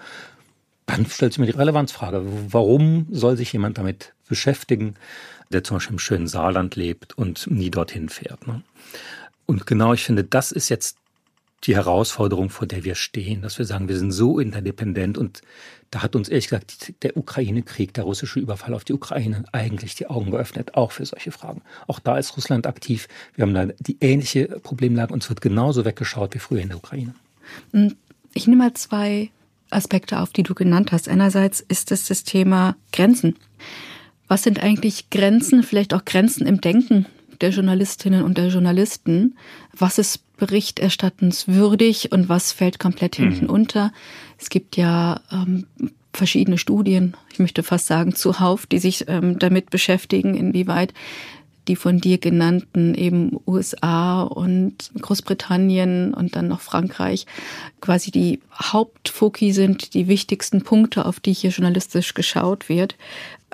dann 0.85 1.07
stellt 1.07 1.33
sich 1.33 1.39
mir 1.39 1.47
die 1.47 1.57
Relevanzfrage, 1.57 2.21
warum 2.49 3.07
soll 3.09 3.35
sich 3.35 3.51
jemand 3.51 3.79
damit 3.79 4.13
beschäftigen? 4.31 4.95
der 5.51 5.63
zum 5.63 5.77
Beispiel 5.77 5.93
im 5.93 5.99
schönen 5.99 6.27
Saarland 6.27 6.75
lebt 6.75 7.17
und 7.17 7.49
nie 7.49 7.69
dorthin 7.69 8.09
fährt. 8.09 8.47
Ne? 8.47 8.61
Und 9.45 9.67
genau, 9.67 9.93
ich 9.93 10.03
finde, 10.03 10.23
das 10.23 10.51
ist 10.51 10.69
jetzt 10.69 10.97
die 11.65 11.75
Herausforderung, 11.75 12.49
vor 12.49 12.65
der 12.65 12.83
wir 12.83 12.95
stehen, 12.95 13.43
dass 13.43 13.59
wir 13.59 13.65
sagen, 13.65 13.87
wir 13.87 13.97
sind 13.97 14.11
so 14.11 14.39
interdependent 14.39 15.17
und 15.17 15.41
da 15.91 16.01
hat 16.01 16.15
uns 16.15 16.27
ehrlich 16.27 16.45
gesagt 16.45 16.93
der 17.03 17.17
Ukraine-Krieg, 17.17 17.93
der 17.93 18.05
russische 18.05 18.39
Überfall 18.39 18.73
auf 18.73 18.83
die 18.83 18.93
Ukraine 18.93 19.43
eigentlich 19.51 19.93
die 19.93 20.07
Augen 20.07 20.31
geöffnet, 20.31 20.73
auch 20.73 20.91
für 20.91 21.05
solche 21.05 21.31
Fragen. 21.31 21.61
Auch 21.85 21.99
da 21.99 22.17
ist 22.17 22.35
Russland 22.35 22.65
aktiv. 22.65 23.07
Wir 23.35 23.43
haben 23.43 23.53
da 23.53 23.67
die 23.79 23.97
ähnliche 23.99 24.45
Problemlage 24.63 25.13
und 25.13 25.21
es 25.21 25.29
wird 25.29 25.41
genauso 25.41 25.85
weggeschaut 25.85 26.33
wie 26.33 26.39
früher 26.39 26.61
in 26.61 26.69
der 26.69 26.77
Ukraine. 26.77 27.13
Hm, 27.73 27.95
ich 28.33 28.47
nehme 28.47 28.63
mal 28.63 28.73
zwei 28.73 29.29
Aspekte 29.69 30.19
auf, 30.19 30.31
die 30.31 30.43
du 30.43 30.55
genannt 30.55 30.91
hast. 30.91 31.09
Einerseits 31.09 31.59
ist 31.59 31.91
es 31.91 32.07
das 32.07 32.23
Thema 32.23 32.75
Grenzen. 32.91 33.35
Was 34.31 34.43
sind 34.43 34.63
eigentlich 34.63 35.09
Grenzen, 35.09 35.61
vielleicht 35.61 35.93
auch 35.93 36.05
Grenzen 36.05 36.47
im 36.47 36.61
Denken 36.61 37.05
der 37.41 37.49
Journalistinnen 37.49 38.23
und 38.23 38.37
der 38.37 38.47
Journalisten? 38.47 39.35
Was 39.73 39.97
ist 39.97 40.37
berichterstattenswürdig 40.37 42.13
und 42.13 42.29
was 42.29 42.53
fällt 42.53 42.79
komplett 42.79 43.17
hinten 43.17 43.47
mhm. 43.47 43.49
unter? 43.49 43.91
Es 44.39 44.49
gibt 44.49 44.77
ja 44.77 45.19
ähm, 45.33 45.65
verschiedene 46.13 46.57
Studien, 46.57 47.17
ich 47.33 47.39
möchte 47.39 47.61
fast 47.61 47.87
sagen 47.87 48.15
zuhauf, 48.15 48.65
die 48.65 48.79
sich 48.79 49.03
ähm, 49.09 49.37
damit 49.37 49.69
beschäftigen, 49.69 50.33
inwieweit 50.35 50.93
die 51.67 51.75
von 51.75 51.99
dir 51.99 52.17
genannten 52.17 52.95
eben 52.95 53.37
USA 53.45 54.23
und 54.23 54.91
Großbritannien 54.99 56.13
und 56.13 56.35
dann 56.35 56.47
noch 56.47 56.61
Frankreich 56.61 57.25
quasi 57.81 58.11
die 58.11 58.39
Hauptfoki 58.53 59.51
sind, 59.51 59.93
die 59.93 60.07
wichtigsten 60.07 60.63
Punkte, 60.63 61.05
auf 61.05 61.19
die 61.19 61.33
hier 61.33 61.51
journalistisch 61.51 62.13
geschaut 62.13 62.69
wird. 62.69 62.95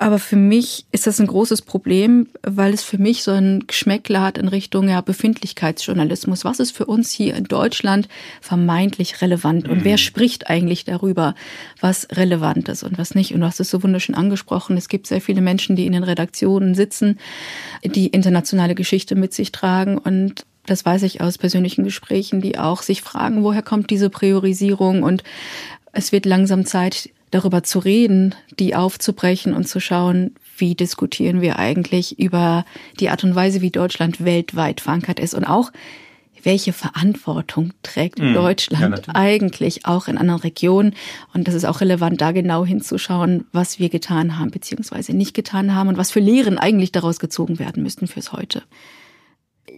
Aber 0.00 0.20
für 0.20 0.36
mich 0.36 0.86
ist 0.92 1.08
das 1.08 1.20
ein 1.20 1.26
großes 1.26 1.62
Problem, 1.62 2.28
weil 2.42 2.72
es 2.72 2.84
für 2.84 2.98
mich 2.98 3.24
so 3.24 3.32
ein 3.32 3.64
Geschmäckler 3.66 4.22
hat 4.22 4.38
in 4.38 4.46
Richtung 4.46 4.88
ja, 4.88 5.00
Befindlichkeitsjournalismus. 5.00 6.44
Was 6.44 6.60
ist 6.60 6.70
für 6.70 6.86
uns 6.86 7.10
hier 7.10 7.34
in 7.34 7.44
Deutschland 7.44 8.08
vermeintlich 8.40 9.20
relevant? 9.22 9.68
Und 9.68 9.82
wer 9.82 9.94
mhm. 9.94 9.98
spricht 9.98 10.48
eigentlich 10.48 10.84
darüber, 10.84 11.34
was 11.80 12.06
relevant 12.12 12.68
ist 12.68 12.84
und 12.84 12.96
was 12.96 13.16
nicht? 13.16 13.34
Und 13.34 13.40
du 13.40 13.46
hast 13.46 13.58
es 13.58 13.70
so 13.70 13.82
wunderschön 13.82 14.14
angesprochen. 14.14 14.76
Es 14.76 14.88
gibt 14.88 15.08
sehr 15.08 15.20
viele 15.20 15.40
Menschen, 15.40 15.74
die 15.74 15.86
in 15.86 15.92
den 15.92 16.04
Redaktionen 16.04 16.76
sitzen, 16.76 17.18
die 17.84 18.06
internationale 18.06 18.76
Geschichte 18.76 19.16
mit 19.16 19.34
sich 19.34 19.50
tragen 19.50 19.98
und 19.98 20.46
das 20.66 20.84
weiß 20.84 21.02
ich 21.04 21.22
aus 21.22 21.38
persönlichen 21.38 21.82
Gesprächen, 21.82 22.42
die 22.42 22.58
auch 22.58 22.82
sich 22.82 23.00
fragen, 23.00 23.42
woher 23.42 23.62
kommt 23.62 23.88
diese 23.88 24.10
Priorisierung 24.10 25.02
und 25.02 25.22
es 25.92 26.12
wird 26.12 26.26
langsam 26.26 26.66
Zeit, 26.66 27.08
darüber 27.30 27.62
zu 27.62 27.78
reden, 27.78 28.34
die 28.58 28.74
aufzubrechen 28.74 29.54
und 29.54 29.68
zu 29.68 29.80
schauen, 29.80 30.34
wie 30.56 30.74
diskutieren 30.74 31.40
wir 31.40 31.58
eigentlich 31.58 32.18
über 32.18 32.64
die 33.00 33.10
Art 33.10 33.24
und 33.24 33.34
Weise, 33.34 33.60
wie 33.60 33.70
Deutschland 33.70 34.24
weltweit 34.24 34.80
verankert 34.80 35.20
ist 35.20 35.34
und 35.34 35.44
auch 35.44 35.70
welche 36.42 36.72
Verantwortung 36.72 37.72
trägt 37.82 38.20
mm, 38.20 38.34
Deutschland 38.34 39.06
ja, 39.06 39.14
eigentlich 39.14 39.86
auch 39.86 40.08
in 40.08 40.18
anderen 40.18 40.40
Regionen. 40.40 40.94
Und 41.34 41.48
das 41.48 41.54
ist 41.54 41.64
auch 41.64 41.80
relevant, 41.80 42.20
da 42.20 42.32
genau 42.32 42.64
hinzuschauen, 42.64 43.46
was 43.52 43.78
wir 43.78 43.88
getan 43.88 44.38
haben, 44.38 44.50
beziehungsweise 44.50 45.14
nicht 45.14 45.34
getan 45.34 45.74
haben 45.74 45.88
und 45.88 45.98
was 45.98 46.10
für 46.10 46.20
Lehren 46.20 46.58
eigentlich 46.58 46.92
daraus 46.92 47.18
gezogen 47.18 47.58
werden 47.58 47.82
müssten 47.82 48.06
fürs 48.06 48.32
Heute. 48.32 48.62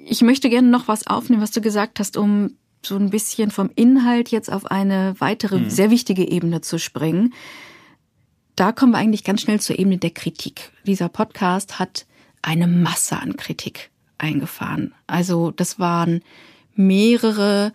Ich 0.07 0.23
möchte 0.23 0.50
gerne 0.50 0.69
noch 0.69 0.88
was 0.88 1.07
aufnehmen, 1.07 1.42
was 1.42 1.50
du 1.50 1.61
gesagt 1.61 1.99
hast, 1.99 2.16
um 2.16 2.52
so 2.82 2.96
ein 2.96 3.10
bisschen 3.10 3.50
vom 3.50 3.70
Inhalt 3.75 4.30
jetzt 4.30 4.50
auf 4.50 4.66
eine 4.66 5.14
weitere 5.18 5.58
mhm. 5.58 5.70
sehr 5.70 5.90
wichtige 5.90 6.28
Ebene 6.28 6.60
zu 6.60 6.78
springen. 6.78 7.34
Da 8.56 8.72
kommen 8.72 8.92
wir 8.92 8.99
eigentlich 8.99 9.25
ganz 9.25 9.42
schnell 9.42 9.60
zur 9.60 9.78
Ebene 9.78 9.99
der 9.99 10.10
Kritik. 10.10 10.72
Dieser 10.87 11.08
Podcast 11.08 11.78
hat 11.78 12.06
eine 12.42 12.66
Masse 12.66 13.18
an 13.18 13.37
Kritik 13.37 13.90
eingefahren. 14.18 14.94
Also 15.06 15.50
das 15.50 15.78
waren 15.78 16.22
mehrere, 16.75 17.72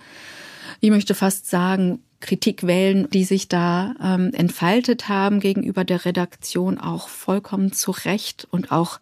ich 0.79 0.89
möchte 0.89 1.15
fast 1.15 1.50
sagen, 1.50 2.00
Kritikwellen, 2.19 3.09
die 3.09 3.24
sich 3.24 3.50
da 3.50 3.93
ähm, 4.01 4.33
entfaltet 4.33 5.09
haben 5.09 5.39
gegenüber 5.39 5.83
der 5.83 6.05
Redaktion, 6.05 6.79
auch 6.79 7.09
vollkommen 7.09 7.71
zu 7.71 7.91
Recht 7.91 8.47
und 8.50 8.71
auch 8.71 9.00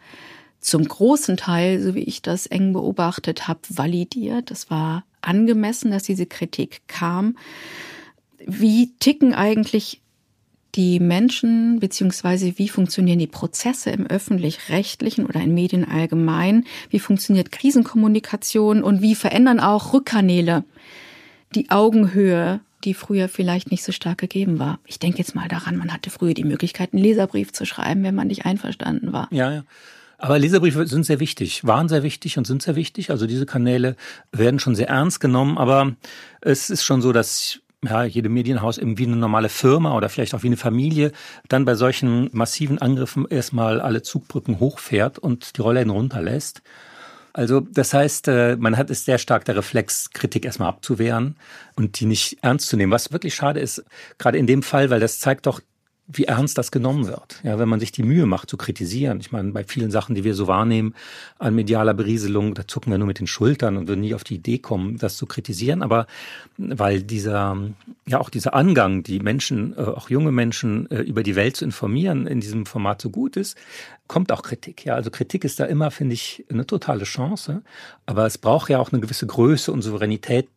zum 0.59 0.85
großen 0.85 1.37
Teil, 1.37 1.81
so 1.81 1.95
wie 1.95 2.03
ich 2.03 2.21
das 2.21 2.47
eng 2.47 2.73
beobachtet 2.73 3.47
habe, 3.47 3.61
validiert. 3.69 4.51
Das 4.51 4.69
war 4.69 5.03
angemessen, 5.23 5.91
dass 5.91 6.03
diese 6.03 6.25
Kritik 6.25 6.81
kam. 6.87 7.37
Wie 8.45 8.93
ticken 8.99 9.33
eigentlich 9.33 10.01
die 10.75 10.99
Menschen, 10.99 11.79
beziehungsweise 11.79 12.57
wie 12.57 12.67
funktionieren 12.67 13.19
die 13.19 13.27
Prozesse 13.27 13.91
im 13.91 14.07
öffentlich-rechtlichen 14.07 15.25
oder 15.25 15.39
in 15.39 15.53
Medien 15.53 15.87
allgemein? 15.87 16.65
Wie 16.89 16.99
funktioniert 16.99 17.51
Krisenkommunikation 17.51 18.83
und 18.83 19.01
wie 19.01 19.15
verändern 19.15 19.59
auch 19.59 19.93
Rückkanäle 19.93 20.63
die 21.53 21.69
Augenhöhe, 21.69 22.61
die 22.83 22.95
früher 22.95 23.29
vielleicht 23.29 23.69
nicht 23.69 23.83
so 23.83 23.91
stark 23.91 24.17
gegeben 24.17 24.57
war? 24.57 24.79
Ich 24.87 24.97
denke 24.97 25.19
jetzt 25.19 25.35
mal 25.35 25.47
daran, 25.47 25.77
man 25.77 25.93
hatte 25.93 26.09
früher 26.09 26.33
die 26.33 26.43
Möglichkeit, 26.43 26.93
einen 26.93 27.03
Leserbrief 27.03 27.53
zu 27.53 27.65
schreiben, 27.65 28.03
wenn 28.03 28.15
man 28.15 28.27
nicht 28.27 28.45
einverstanden 28.45 29.13
war. 29.13 29.27
Ja, 29.31 29.53
ja. 29.53 29.63
Aber 30.17 30.39
Leserbriefe 30.39 30.87
sind 30.87 31.05
sehr 31.05 31.19
wichtig, 31.19 31.65
waren 31.65 31.89
sehr 31.89 32.03
wichtig 32.03 32.37
und 32.37 32.47
sind 32.47 32.61
sehr 32.61 32.75
wichtig. 32.75 33.11
Also 33.11 33.27
diese 33.27 33.45
Kanäle 33.45 33.95
werden 34.31 34.59
schon 34.59 34.75
sehr 34.75 34.89
ernst 34.89 35.19
genommen, 35.19 35.57
aber 35.57 35.95
es 36.41 36.69
ist 36.69 36.83
schon 36.83 37.01
so, 37.01 37.11
dass 37.11 37.59
ja, 37.83 38.03
jede 38.03 38.29
Medienhaus 38.29 38.77
eben 38.77 38.97
wie 38.97 39.05
eine 39.05 39.15
normale 39.15 39.49
Firma 39.49 39.95
oder 39.95 40.09
vielleicht 40.09 40.33
auch 40.33 40.43
wie 40.43 40.47
eine 40.47 40.57
Familie 40.57 41.11
dann 41.49 41.65
bei 41.65 41.75
solchen 41.75 42.29
massiven 42.31 42.77
Angriffen 42.77 43.27
erstmal 43.29 43.81
alle 43.81 44.01
Zugbrücken 44.01 44.59
hochfährt 44.59 45.19
und 45.19 45.57
die 45.57 45.61
Rollläden 45.61 45.91
runterlässt. 45.91 46.61
Also 47.33 47.61
das 47.61 47.93
heißt, 47.93 48.27
äh, 48.27 48.55
man 48.57 48.77
hat 48.77 48.91
es 48.91 49.05
sehr 49.05 49.17
stark 49.17 49.43
der 49.45 49.55
Reflex, 49.57 50.11
Kritik 50.11 50.45
erstmal 50.45 50.69
abzuwehren 50.69 51.35
und 51.75 51.99
die 51.99 52.05
nicht 52.05 52.37
ernst 52.43 52.67
zu 52.67 52.77
nehmen. 52.77 52.91
Was 52.91 53.11
wirklich 53.11 53.33
schade 53.33 53.59
ist, 53.59 53.83
gerade 54.19 54.37
in 54.37 54.45
dem 54.45 54.61
Fall, 54.61 54.91
weil 54.91 54.99
das 54.99 55.19
zeigt 55.19 55.47
doch 55.47 55.59
wie 56.07 56.25
ernst 56.25 56.57
das 56.57 56.71
genommen 56.71 57.07
wird. 57.07 57.39
Ja, 57.43 57.59
wenn 57.59 57.69
man 57.69 57.79
sich 57.79 57.91
die 57.93 58.03
Mühe 58.03 58.25
macht 58.25 58.49
zu 58.49 58.57
kritisieren. 58.57 59.21
Ich 59.21 59.31
meine, 59.31 59.51
bei 59.51 59.63
vielen 59.63 59.89
Sachen, 59.89 60.15
die 60.15 60.25
wir 60.25 60.35
so 60.35 60.47
wahrnehmen, 60.47 60.95
an 61.39 61.55
medialer 61.55 61.93
Berieselung, 61.93 62.53
da 62.55 62.67
zucken 62.67 62.91
wir 62.91 62.97
nur 62.97 63.07
mit 63.07 63.19
den 63.19 63.27
Schultern 63.27 63.77
und 63.77 63.87
würden 63.87 64.01
nie 64.01 64.13
auf 64.13 64.25
die 64.25 64.35
Idee 64.35 64.57
kommen, 64.57 64.97
das 64.97 65.15
zu 65.15 65.25
kritisieren. 65.25 65.81
Aber 65.81 66.07
weil 66.57 67.03
dieser, 67.03 67.57
ja 68.05 68.19
auch 68.19 68.29
dieser 68.29 68.53
Angang, 68.53 69.03
die 69.03 69.21
Menschen, 69.21 69.77
äh, 69.77 69.81
auch 69.81 70.09
junge 70.09 70.33
Menschen 70.33 70.91
äh, 70.91 71.01
über 71.01 71.23
die 71.23 71.35
Welt 71.35 71.55
zu 71.55 71.63
informieren, 71.63 72.27
in 72.27 72.41
diesem 72.41 72.65
Format 72.65 73.01
so 73.01 73.09
gut 73.09 73.37
ist, 73.37 73.57
kommt 74.07 74.31
auch 74.33 74.43
Kritik. 74.43 74.83
Ja, 74.83 74.95
also 74.95 75.09
Kritik 75.09 75.45
ist 75.45 75.59
da 75.61 75.65
immer, 75.65 75.89
finde 75.89 76.15
ich, 76.15 76.43
eine 76.49 76.67
totale 76.67 77.05
Chance. 77.05 77.61
Aber 78.05 78.25
es 78.25 78.37
braucht 78.37 78.69
ja 78.69 78.79
auch 78.79 78.91
eine 78.91 78.99
gewisse 78.99 79.25
Größe 79.25 79.71
und 79.71 79.81
Souveränität, 79.81 80.49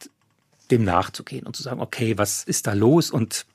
dem 0.73 0.83
nachzugehen 0.83 1.47
und 1.47 1.55
zu 1.55 1.63
sagen, 1.63 1.81
okay, 1.81 2.19
was 2.19 2.43
ist 2.43 2.67
da 2.67 2.73
los 2.73 3.13
und 3.13 3.17
und 3.17 3.47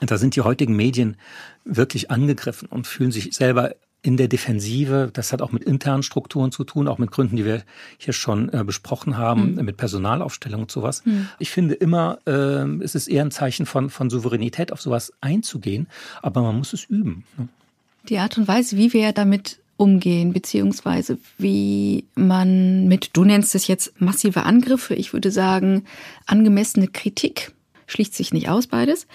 da 0.00 0.18
sind 0.18 0.36
die 0.36 0.40
heutigen 0.40 0.76
Medien 0.76 1.16
wirklich 1.64 2.10
angegriffen 2.10 2.68
und 2.68 2.86
fühlen 2.86 3.12
sich 3.12 3.34
selber 3.34 3.74
in 4.02 4.16
der 4.16 4.28
Defensive. 4.28 5.10
Das 5.12 5.32
hat 5.32 5.42
auch 5.42 5.52
mit 5.52 5.64
internen 5.64 6.02
Strukturen 6.02 6.52
zu 6.52 6.64
tun, 6.64 6.88
auch 6.88 6.98
mit 6.98 7.10
Gründen, 7.10 7.36
die 7.36 7.44
wir 7.44 7.62
hier 7.98 8.14
schon 8.14 8.52
äh, 8.52 8.64
besprochen 8.64 9.18
haben, 9.18 9.54
mhm. 9.54 9.64
mit 9.64 9.76
Personalaufstellung 9.76 10.62
und 10.62 10.70
sowas. 10.70 11.04
Mhm. 11.04 11.28
Ich 11.38 11.50
finde 11.50 11.74
immer, 11.74 12.18
äh, 12.26 12.64
es 12.82 12.94
ist 12.94 13.08
eher 13.08 13.24
ein 13.24 13.30
Zeichen 13.30 13.66
von, 13.66 13.90
von 13.90 14.08
Souveränität, 14.10 14.72
auf 14.72 14.80
sowas 14.80 15.12
einzugehen, 15.20 15.86
aber 16.22 16.42
man 16.42 16.56
muss 16.56 16.72
es 16.72 16.84
üben. 16.84 17.24
Ne? 17.36 17.48
Die 18.08 18.18
Art 18.18 18.38
und 18.38 18.48
Weise, 18.48 18.76
wie 18.78 18.92
wir 18.94 19.12
damit 19.12 19.58
umgehen, 19.76 20.32
beziehungsweise 20.32 21.18
wie 21.38 22.04
man 22.14 22.86
mit, 22.86 23.10
du 23.14 23.24
nennst 23.24 23.54
es 23.54 23.66
jetzt 23.66 24.00
massive 24.00 24.42
Angriffe, 24.42 24.94
ich 24.94 25.12
würde 25.12 25.30
sagen, 25.30 25.84
angemessene 26.26 26.88
Kritik 26.88 27.52
schließt 27.90 28.14
sich 28.14 28.32
nicht 28.32 28.48
aus 28.48 28.66
beides. 28.66 29.06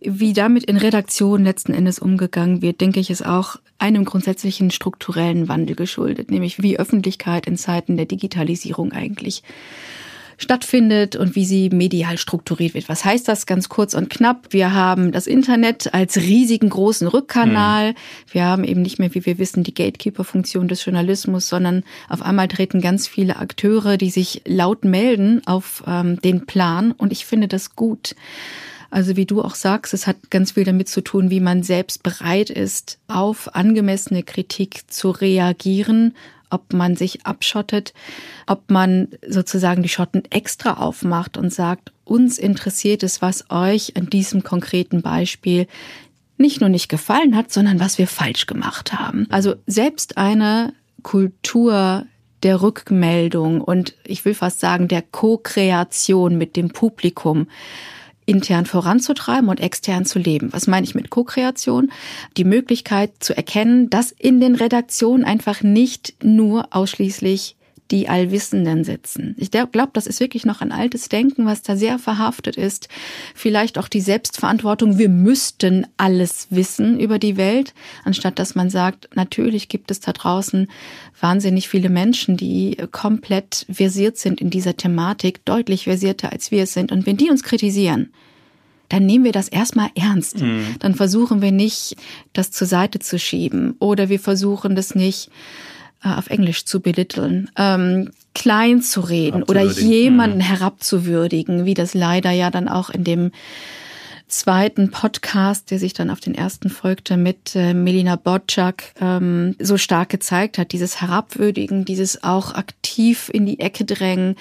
Wie 0.00 0.32
damit 0.32 0.64
in 0.64 0.76
Redaktionen 0.76 1.44
letzten 1.44 1.72
Endes 1.72 1.98
umgegangen 1.98 2.62
wird, 2.62 2.80
denke 2.80 3.00
ich, 3.00 3.10
ist 3.10 3.24
auch 3.24 3.56
einem 3.78 4.04
grundsätzlichen 4.04 4.70
strukturellen 4.70 5.48
Wandel 5.48 5.76
geschuldet, 5.76 6.30
nämlich 6.30 6.62
wie 6.62 6.78
Öffentlichkeit 6.78 7.46
in 7.46 7.56
Zeiten 7.56 7.96
der 7.96 8.06
Digitalisierung 8.06 8.92
eigentlich 8.92 9.42
stattfindet 10.38 11.16
und 11.16 11.34
wie 11.34 11.44
sie 11.44 11.68
medial 11.68 12.16
strukturiert 12.16 12.74
wird. 12.74 12.88
Was 12.88 13.04
heißt 13.04 13.28
das 13.28 13.44
ganz 13.44 13.68
kurz 13.68 13.92
und 13.92 14.08
knapp? 14.08 14.46
Wir 14.50 14.72
haben 14.72 15.12
das 15.12 15.26
Internet 15.26 15.92
als 15.92 16.16
riesigen 16.16 16.70
großen 16.70 17.08
Rückkanal. 17.08 17.90
Mhm. 17.90 17.94
Wir 18.30 18.44
haben 18.44 18.64
eben 18.64 18.82
nicht 18.82 18.98
mehr, 18.98 19.14
wie 19.14 19.26
wir 19.26 19.38
wissen, 19.38 19.64
die 19.64 19.74
Gatekeeper-Funktion 19.74 20.68
des 20.68 20.84
Journalismus, 20.84 21.48
sondern 21.48 21.82
auf 22.08 22.22
einmal 22.22 22.48
treten 22.48 22.80
ganz 22.80 23.08
viele 23.08 23.36
Akteure, 23.36 23.96
die 23.96 24.10
sich 24.10 24.42
laut 24.46 24.84
melden, 24.84 25.42
auf 25.46 25.82
ähm, 25.86 26.20
den 26.22 26.46
Plan. 26.46 26.92
Und 26.92 27.12
ich 27.12 27.26
finde 27.26 27.48
das 27.48 27.74
gut. 27.74 28.14
Also 28.90 29.16
wie 29.16 29.26
du 29.26 29.42
auch 29.42 29.54
sagst, 29.54 29.92
es 29.92 30.06
hat 30.06 30.30
ganz 30.30 30.52
viel 30.52 30.64
damit 30.64 30.88
zu 30.88 31.02
tun, 31.02 31.30
wie 31.30 31.40
man 31.40 31.62
selbst 31.62 32.02
bereit 32.02 32.48
ist, 32.48 32.98
auf 33.06 33.54
angemessene 33.54 34.22
Kritik 34.22 34.90
zu 34.90 35.10
reagieren 35.10 36.14
ob 36.50 36.72
man 36.72 36.96
sich 36.96 37.26
abschottet, 37.26 37.92
ob 38.46 38.70
man 38.70 39.08
sozusagen 39.26 39.82
die 39.82 39.88
Schotten 39.88 40.22
extra 40.30 40.74
aufmacht 40.74 41.36
und 41.36 41.52
sagt, 41.52 41.92
uns 42.04 42.38
interessiert 42.38 43.02
es, 43.02 43.20
was 43.22 43.50
euch 43.50 43.96
an 43.96 44.08
diesem 44.10 44.42
konkreten 44.42 45.02
Beispiel 45.02 45.66
nicht 46.38 46.60
nur 46.60 46.70
nicht 46.70 46.88
gefallen 46.88 47.36
hat, 47.36 47.52
sondern 47.52 47.80
was 47.80 47.98
wir 47.98 48.06
falsch 48.06 48.46
gemacht 48.46 48.92
haben. 48.92 49.26
Also 49.28 49.56
selbst 49.66 50.16
eine 50.16 50.72
Kultur 51.02 52.06
der 52.42 52.62
Rückmeldung 52.62 53.60
und 53.60 53.94
ich 54.04 54.24
will 54.24 54.34
fast 54.34 54.60
sagen 54.60 54.88
der 54.88 55.02
Co-Kreation 55.02 56.38
mit 56.38 56.56
dem 56.56 56.70
Publikum 56.70 57.48
intern 58.28 58.66
voranzutreiben 58.66 59.48
und 59.48 59.58
extern 59.58 60.04
zu 60.04 60.18
leben. 60.18 60.52
Was 60.52 60.66
meine 60.66 60.84
ich 60.84 60.94
mit 60.94 61.08
Co-Kreation? 61.08 61.90
Die 62.36 62.44
Möglichkeit 62.44 63.12
zu 63.20 63.34
erkennen, 63.34 63.88
dass 63.88 64.12
in 64.12 64.38
den 64.38 64.54
Redaktionen 64.54 65.24
einfach 65.24 65.62
nicht 65.62 66.14
nur 66.22 66.68
ausschließlich 66.70 67.56
die 67.90 68.08
Allwissenden 68.08 68.84
sitzen. 68.84 69.34
Ich 69.38 69.50
glaube, 69.50 69.90
das 69.92 70.06
ist 70.06 70.20
wirklich 70.20 70.44
noch 70.44 70.60
ein 70.60 70.72
altes 70.72 71.08
Denken, 71.08 71.46
was 71.46 71.62
da 71.62 71.76
sehr 71.76 71.98
verhaftet 71.98 72.56
ist. 72.56 72.88
Vielleicht 73.34 73.78
auch 73.78 73.88
die 73.88 74.00
Selbstverantwortung, 74.00 74.98
wir 74.98 75.08
müssten 75.08 75.86
alles 75.96 76.48
wissen 76.50 77.00
über 77.00 77.18
die 77.18 77.36
Welt, 77.36 77.74
anstatt 78.04 78.38
dass 78.38 78.54
man 78.54 78.68
sagt, 78.68 79.08
natürlich 79.14 79.68
gibt 79.68 79.90
es 79.90 80.00
da 80.00 80.12
draußen 80.12 80.68
wahnsinnig 81.20 81.68
viele 81.68 81.88
Menschen, 81.88 82.36
die 82.36 82.76
komplett 82.92 83.66
versiert 83.70 84.18
sind 84.18 84.40
in 84.40 84.50
dieser 84.50 84.76
Thematik, 84.76 85.44
deutlich 85.44 85.84
versierter 85.84 86.32
als 86.32 86.50
wir 86.50 86.64
es 86.64 86.74
sind. 86.74 86.92
Und 86.92 87.06
wenn 87.06 87.16
die 87.16 87.30
uns 87.30 87.42
kritisieren, 87.42 88.12
dann 88.88 89.06
nehmen 89.06 89.24
wir 89.24 89.32
das 89.32 89.48
erstmal 89.48 89.90
ernst. 89.94 90.40
Mhm. 90.40 90.76
Dann 90.78 90.94
versuchen 90.94 91.42
wir 91.42 91.52
nicht, 91.52 91.96
das 92.32 92.50
zur 92.50 92.66
Seite 92.66 92.98
zu 92.98 93.18
schieben 93.18 93.74
oder 93.78 94.08
wir 94.08 94.20
versuchen 94.20 94.76
das 94.76 94.94
nicht 94.94 95.30
äh, 96.04 96.08
auf 96.08 96.28
Englisch 96.28 96.64
zu 96.64 96.80
belitteln, 96.80 97.50
ähm, 97.56 98.10
klein 98.34 98.82
zu 98.82 99.00
reden 99.00 99.42
oder 99.42 99.62
jemanden 99.62 100.38
mhm. 100.38 100.42
herabzuwürdigen, 100.42 101.64
wie 101.64 101.74
das 101.74 101.94
leider 101.94 102.30
ja 102.30 102.50
dann 102.50 102.68
auch 102.68 102.90
in 102.90 103.04
dem 103.04 103.32
zweiten 104.28 104.90
Podcast, 104.90 105.70
der 105.70 105.78
sich 105.78 105.94
dann 105.94 106.10
auf 106.10 106.20
den 106.20 106.34
ersten 106.34 106.70
folgte, 106.70 107.16
mit 107.16 107.56
äh, 107.56 107.74
Melina 107.74 108.16
Bodczak 108.16 108.92
ähm, 109.00 109.56
so 109.58 109.78
stark 109.78 110.10
gezeigt 110.10 110.58
hat. 110.58 110.72
Dieses 110.72 111.00
Herabwürdigen, 111.00 111.84
dieses 111.84 112.22
auch 112.22 112.54
aktiv 112.54 113.30
in 113.32 113.46
die 113.46 113.58
Ecke 113.58 113.84
drängen, 113.84 114.36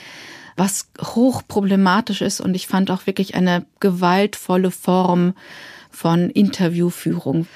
was 0.58 0.90
hoch 1.02 1.42
problematisch 1.48 2.22
ist. 2.22 2.42
Und 2.42 2.56
ich 2.56 2.68
fand 2.68 2.92
auch 2.92 3.08
wirklich 3.08 3.36
eine 3.36 3.66
gewaltvolle 3.80 4.72
Form 4.72 5.34
von 5.90 6.30
Interviewführung. 6.30 7.48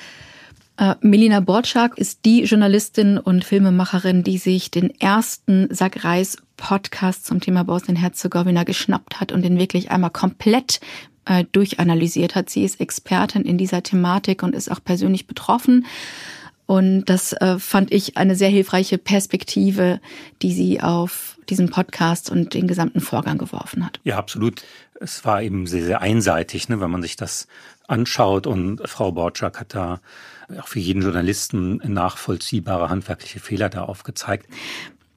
Äh, 0.81 0.95
Melina 1.01 1.41
Borczak 1.41 1.99
ist 1.99 2.25
die 2.25 2.41
Journalistin 2.43 3.19
und 3.19 3.45
Filmemacherin, 3.45 4.23
die 4.23 4.39
sich 4.39 4.71
den 4.71 4.89
ersten 4.99 5.67
Sag 5.69 6.03
Reis 6.03 6.37
Podcast 6.57 7.27
zum 7.27 7.39
Thema 7.39 7.63
Bosnien-Herzegowina 7.63 8.63
geschnappt 8.63 9.19
hat 9.19 9.31
und 9.31 9.43
den 9.43 9.59
wirklich 9.59 9.91
einmal 9.91 10.09
komplett 10.09 10.79
äh, 11.25 11.45
durchanalysiert 11.51 12.33
hat. 12.33 12.49
Sie 12.49 12.63
ist 12.63 12.81
Expertin 12.81 13.43
in 13.43 13.59
dieser 13.59 13.83
Thematik 13.83 14.41
und 14.41 14.55
ist 14.55 14.71
auch 14.71 14.83
persönlich 14.83 15.27
betroffen. 15.27 15.85
Und 16.65 17.05
das 17.05 17.33
äh, 17.33 17.59
fand 17.59 17.91
ich 17.91 18.17
eine 18.17 18.35
sehr 18.35 18.49
hilfreiche 18.49 18.97
Perspektive, 18.97 19.99
die 20.41 20.53
sie 20.53 20.81
auf 20.81 21.37
diesen 21.47 21.69
Podcast 21.69 22.31
und 22.31 22.55
den 22.55 22.65
gesamten 22.65 23.01
Vorgang 23.01 23.37
geworfen 23.37 23.85
hat. 23.85 23.99
Ja, 24.03 24.17
absolut. 24.17 24.63
Es 24.99 25.25
war 25.25 25.43
eben 25.43 25.67
sehr, 25.67 25.83
sehr 25.83 26.01
einseitig, 26.01 26.69
ne, 26.69 26.79
wenn 26.79 26.89
man 26.89 27.01
sich 27.01 27.15
das 27.15 27.47
anschaut. 27.87 28.47
Und 28.47 28.81
Frau 28.87 29.11
Borczak 29.11 29.59
hat 29.59 29.75
da 29.75 29.99
auch 30.59 30.67
für 30.67 30.79
jeden 30.79 31.01
Journalisten 31.01 31.81
nachvollziehbare 31.85 32.89
handwerkliche 32.89 33.39
Fehler 33.39 33.69
da 33.69 33.83
aufgezeigt. 33.83 34.47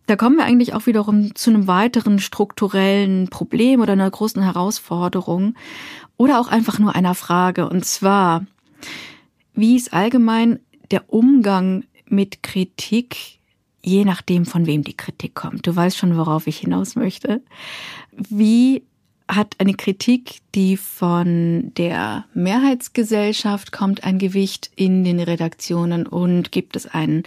Da 0.06 0.16
kommen 0.16 0.36
wir 0.36 0.44
eigentlich 0.44 0.74
auch 0.74 0.86
wiederum 0.86 1.34
zu 1.34 1.50
einem 1.50 1.66
weiteren 1.66 2.18
strukturellen 2.18 3.28
Problem 3.28 3.80
oder 3.80 3.94
einer 3.94 4.10
großen 4.10 4.42
Herausforderung 4.42 5.54
oder 6.16 6.40
auch 6.40 6.48
einfach 6.48 6.78
nur 6.78 6.94
einer 6.94 7.14
Frage. 7.14 7.68
Und 7.68 7.86
zwar, 7.86 8.44
wie 9.54 9.76
ist 9.76 9.94
allgemein 9.94 10.60
der 10.90 11.12
Umgang 11.12 11.84
mit 12.06 12.42
Kritik, 12.42 13.38
je 13.82 14.04
nachdem, 14.04 14.44
von 14.44 14.66
wem 14.66 14.84
die 14.84 14.96
Kritik 14.96 15.34
kommt? 15.34 15.66
Du 15.66 15.74
weißt 15.74 15.96
schon, 15.96 16.18
worauf 16.18 16.46
ich 16.46 16.58
hinaus 16.58 16.96
möchte. 16.96 17.42
Wie 18.12 18.84
hat 19.28 19.56
eine 19.58 19.74
Kritik, 19.74 20.40
die 20.54 20.76
von 20.76 21.72
der 21.76 22.26
Mehrheitsgesellschaft 22.34 23.72
kommt, 23.72 24.04
ein 24.04 24.18
Gewicht 24.18 24.70
in 24.76 25.04
den 25.04 25.20
Redaktionen 25.20 26.06
und 26.06 26.52
gibt 26.52 26.76
es 26.76 26.86
einen 26.86 27.22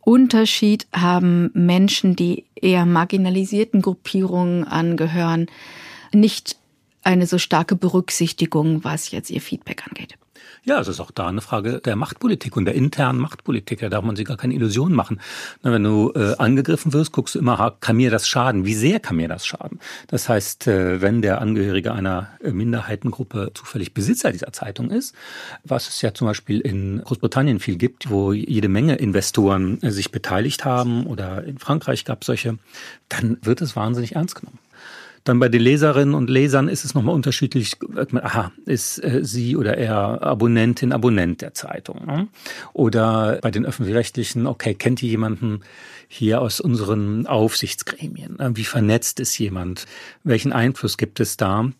Unterschied 0.00 0.86
haben 0.94 1.50
Menschen, 1.52 2.14
die 2.14 2.44
eher 2.54 2.86
marginalisierten 2.86 3.82
Gruppierungen 3.82 4.62
angehören, 4.62 5.46
nicht 6.12 6.56
eine 7.02 7.26
so 7.26 7.38
starke 7.38 7.74
Berücksichtigung, 7.74 8.84
was 8.84 9.10
jetzt 9.10 9.30
ihr 9.30 9.40
Feedback 9.40 9.84
angeht. 9.88 10.14
Ja, 10.64 10.80
es 10.80 10.88
ist 10.88 11.00
auch 11.00 11.10
da 11.10 11.28
eine 11.28 11.40
Frage 11.40 11.80
der 11.84 11.96
Machtpolitik 11.96 12.56
und 12.56 12.64
der 12.64 12.74
internen 12.74 13.20
Machtpolitik. 13.20 13.80
Da 13.80 13.88
darf 13.88 14.04
man 14.04 14.16
sich 14.16 14.24
gar 14.24 14.36
keine 14.36 14.54
Illusionen 14.54 14.94
machen. 14.94 15.20
wenn 15.62 15.84
du 15.84 16.12
äh, 16.14 16.34
angegriffen 16.38 16.92
wirst, 16.92 17.12
guckst 17.12 17.34
du 17.34 17.38
immer, 17.38 17.76
kann 17.80 17.96
mir 17.96 18.10
das 18.10 18.28
schaden? 18.28 18.64
Wie 18.64 18.74
sehr 18.74 19.00
kann 19.00 19.16
mir 19.16 19.28
das 19.28 19.46
schaden? 19.46 19.78
Das 20.08 20.28
heißt, 20.28 20.66
äh, 20.66 21.00
wenn 21.00 21.22
der 21.22 21.40
Angehörige 21.40 21.92
einer 21.92 22.28
äh, 22.42 22.50
Minderheitengruppe 22.50 23.52
zufällig 23.54 23.94
Besitzer 23.94 24.32
dieser 24.32 24.52
Zeitung 24.52 24.90
ist, 24.90 25.14
was 25.64 25.88
es 25.88 26.02
ja 26.02 26.14
zum 26.14 26.26
Beispiel 26.26 26.60
in 26.60 27.02
Großbritannien 27.04 27.60
viel 27.60 27.76
gibt, 27.76 28.10
wo 28.10 28.32
jede 28.32 28.68
Menge 28.68 28.96
Investoren 28.96 29.80
äh, 29.82 29.90
sich 29.90 30.10
beteiligt 30.10 30.64
haben 30.64 31.06
oder 31.06 31.44
in 31.44 31.58
Frankreich 31.58 32.04
gab 32.04 32.22
es 32.22 32.26
solche, 32.26 32.58
dann 33.08 33.38
wird 33.42 33.60
es 33.60 33.76
wahnsinnig 33.76 34.16
ernst 34.16 34.34
genommen. 34.34 34.58
Dann 35.26 35.40
bei 35.40 35.48
den 35.48 35.60
Leserinnen 35.60 36.14
und 36.14 36.30
Lesern 36.30 36.68
ist 36.68 36.84
es 36.84 36.94
nochmal 36.94 37.12
unterschiedlich. 37.12 37.72
Aha, 38.14 38.52
ist 38.64 39.02
äh, 39.02 39.24
sie 39.24 39.56
oder 39.56 39.76
er 39.76 40.22
Abonnentin, 40.22 40.92
Abonnent 40.92 41.42
der 41.42 41.52
Zeitung? 41.52 42.06
Ne? 42.06 42.28
Oder 42.72 43.40
bei 43.42 43.50
den 43.50 43.66
öffentlich-rechtlichen, 43.66 44.46
okay, 44.46 44.74
kennt 44.74 45.02
ihr 45.02 45.08
jemanden 45.08 45.62
hier 46.06 46.40
aus 46.40 46.60
unseren 46.60 47.26
Aufsichtsgremien? 47.26 48.38
Wie 48.54 48.62
vernetzt 48.62 49.18
ist 49.18 49.36
jemand? 49.36 49.86
Welchen 50.22 50.52
Einfluss 50.52 50.96
gibt 50.96 51.18
es 51.18 51.36
da? 51.36 51.70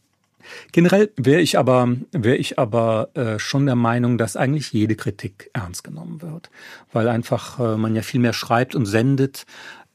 Generell 0.73 1.13
wäre 1.17 1.41
ich 1.41 1.57
aber, 1.57 1.89
wäre 2.11 2.37
ich 2.37 2.59
aber 2.59 3.11
äh, 3.15 3.39
schon 3.39 3.67
der 3.67 3.77
Meinung, 3.77 4.19
dass 4.19 4.37
eigentlich 4.37 4.73
jede 4.73 4.97
Kritik 4.97 5.51
ernst 5.53 5.85
genommen 5.85 6.21
wird, 6.21 6.51
weil 6.93 7.09
einfach 7.09 7.61
äh, 7.61 7.77
man 7.77 7.95
ja 7.95 8.03
viel 8.03 8.21
mehr 8.21 8.33
schreibt 8.33 8.75
und 8.75 8.87
sendet, 8.87 9.47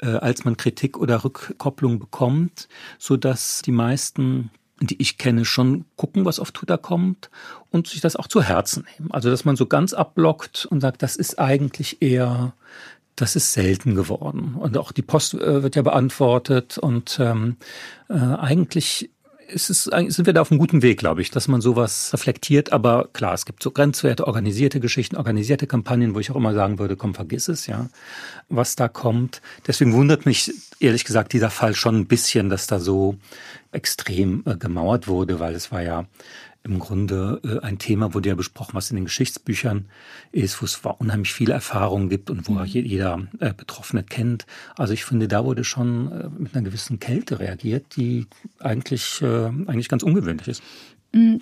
als 0.08 0.46
man 0.46 0.58
Kritik 0.58 0.98
oder 0.98 1.24
Rückkopplung 1.24 2.00
bekommt, 2.00 2.68
so 2.98 3.18
dass 3.18 3.62
die 3.62 3.72
meisten 3.72 4.52
die 4.82 5.00
ich 5.00 5.18
kenne, 5.18 5.46
schon 5.46 5.86
gucken, 5.96 6.26
was 6.26 6.40
auf 6.40 6.52
Twitter 6.52 6.78
kommt 6.78 7.30
und 7.70 7.88
sich 7.88 8.02
das 8.02 8.16
auch 8.16 8.28
zu 8.28 8.42
Herzen 8.42 8.86
nehmen. 8.98 9.12
Also, 9.12 9.30
dass 9.30 9.46
man 9.46 9.56
so 9.56 9.68
ganz 9.68 9.94
abblockt 9.94 10.66
und 10.66 10.82
sagt, 10.82 11.04
das 11.04 11.16
ist 11.16 11.40
eigentlich 11.40 12.02
eher, 12.02 12.54
das 13.16 13.36
ist 13.36 13.54
selten 13.54 13.96
geworden. 13.96 14.56
Und 14.56 14.78
auch 14.78 14.92
die 14.92 15.04
Post 15.04 15.36
äh, 15.36 15.62
wird 15.62 15.76
ja 15.76 15.84
beantwortet 15.84 16.78
und 16.78 17.20
ähm, 17.22 17.58
äh, 18.10 18.14
eigentlich 18.16 19.12
ist 19.52 19.70
es, 19.70 19.84
sind 19.84 20.26
wir 20.26 20.34
da 20.34 20.42
auf 20.42 20.52
einem 20.52 20.60
guten 20.60 20.82
Weg, 20.82 21.00
glaube 21.00 21.22
ich, 21.22 21.32
dass 21.32 21.48
man 21.48 21.62
sowas 21.62 22.12
reflektiert. 22.14 22.72
Aber 22.72 23.10
klar, 23.14 23.34
es 23.34 23.46
gibt 23.46 23.62
so 23.62 23.72
Grenzwerte, 23.72 24.28
organisierte 24.28 24.80
Geschichten, 24.80 25.18
organisierte 25.18 25.68
Kampagnen, 25.68 26.16
wo 26.16 26.20
ich 26.20 26.32
auch 26.32 26.36
immer 26.36 26.54
sagen 26.54 26.80
würde, 26.80 26.96
komm, 26.96 27.14
vergiss 27.14 27.48
es, 27.48 27.68
ja, 27.68 27.90
was 28.50 28.76
da 28.76 28.88
kommt. 28.88 29.42
Deswegen 29.68 29.94
wundert 29.94 30.26
mich 30.26 30.54
ehrlich 30.80 31.06
gesagt 31.06 31.34
dieser 31.34 31.50
Fall 31.50 31.76
schon 31.76 31.96
ein 31.96 32.08
bisschen, 32.08 32.50
dass 32.50 32.68
da 32.68 32.80
so 32.80 33.16
extrem 33.72 34.44
äh, 34.46 34.56
gemauert 34.56 35.08
wurde, 35.08 35.40
weil 35.40 35.56
es 35.56 35.72
war 35.72 35.82
ja 35.82 36.06
im 36.63 36.80
Grunde 36.80 37.41
äh, 37.43 37.65
ein 37.65 37.80
Thema 37.80 38.13
wurde 38.13 38.30
ja 38.30 38.36
besprochen, 38.36 38.74
was 38.74 38.91
in 38.91 38.95
den 38.95 39.06
Geschichtsbüchern 39.06 39.86
ist, 40.32 40.62
wo 40.62 40.65
es 40.65 40.80
unheimlich 41.00 41.34
viele 41.34 41.54
Erfahrungen 41.54 42.10
gibt 42.10 42.30
und 42.30 42.47
wo 42.47 42.54
mhm. 42.54 42.65
jeder 42.65 43.28
äh, 43.39 43.54
Betroffene 43.54 44.04
kennt. 44.04 44.45
Also 44.76 44.93
ich 44.93 45.06
finde, 45.06 45.28
da 45.28 45.43
wurde 45.45 45.63
schon 45.63 46.12
äh, 46.12 46.30
mit 46.30 46.56
einer 46.56 46.63
gewissen 46.63 47.00
Kälte 47.00 47.39
reagiert, 47.39 47.95
die 47.95 48.28
eigentlich, 48.60 49.21
eigentlich 49.21 49.89
ganz 49.89 50.04
ungewöhnlich 50.04 50.47
ist. 50.47 50.63
Mm, 51.13 51.38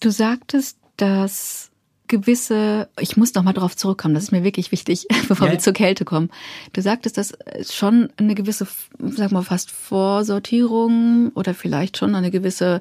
du 0.00 0.10
sagtest, 0.10 0.78
dass 0.96 1.71
gewisse, 2.08 2.88
ich 3.00 3.16
muss 3.16 3.34
noch 3.34 3.42
mal 3.42 3.52
darauf 3.52 3.76
zurückkommen, 3.76 4.14
das 4.14 4.24
ist 4.24 4.32
mir 4.32 4.44
wirklich 4.44 4.72
wichtig, 4.72 5.06
bevor 5.28 5.46
ja. 5.46 5.54
wir 5.54 5.58
zur 5.60 5.72
Kälte 5.72 6.04
kommen. 6.04 6.30
Du 6.72 6.82
sagtest, 6.82 7.16
dass 7.16 7.32
schon 7.70 8.10
eine 8.16 8.34
gewisse, 8.34 8.66
sag 8.98 9.32
mal 9.32 9.42
fast 9.42 9.70
Vorsortierung 9.70 11.30
oder 11.34 11.54
vielleicht 11.54 11.96
schon 11.96 12.14
eine 12.14 12.30
gewisse 12.30 12.80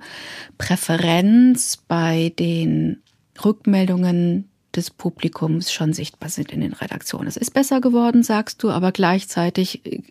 Präferenz 0.58 1.78
bei 1.88 2.34
den 2.38 3.02
Rückmeldungen 3.44 4.48
des 4.76 4.90
Publikums 4.90 5.72
schon 5.72 5.94
sichtbar 5.94 6.30
sind 6.30 6.52
in 6.52 6.62
den 6.62 6.74
Redaktionen. 6.74 7.28
Es 7.28 7.38
ist 7.38 7.54
besser 7.54 7.82
geworden, 7.82 8.24
sagst 8.24 8.64
du, 8.64 8.70
aber 8.70 8.92
gleichzeitig 8.92 9.86
äh, 9.86 10.02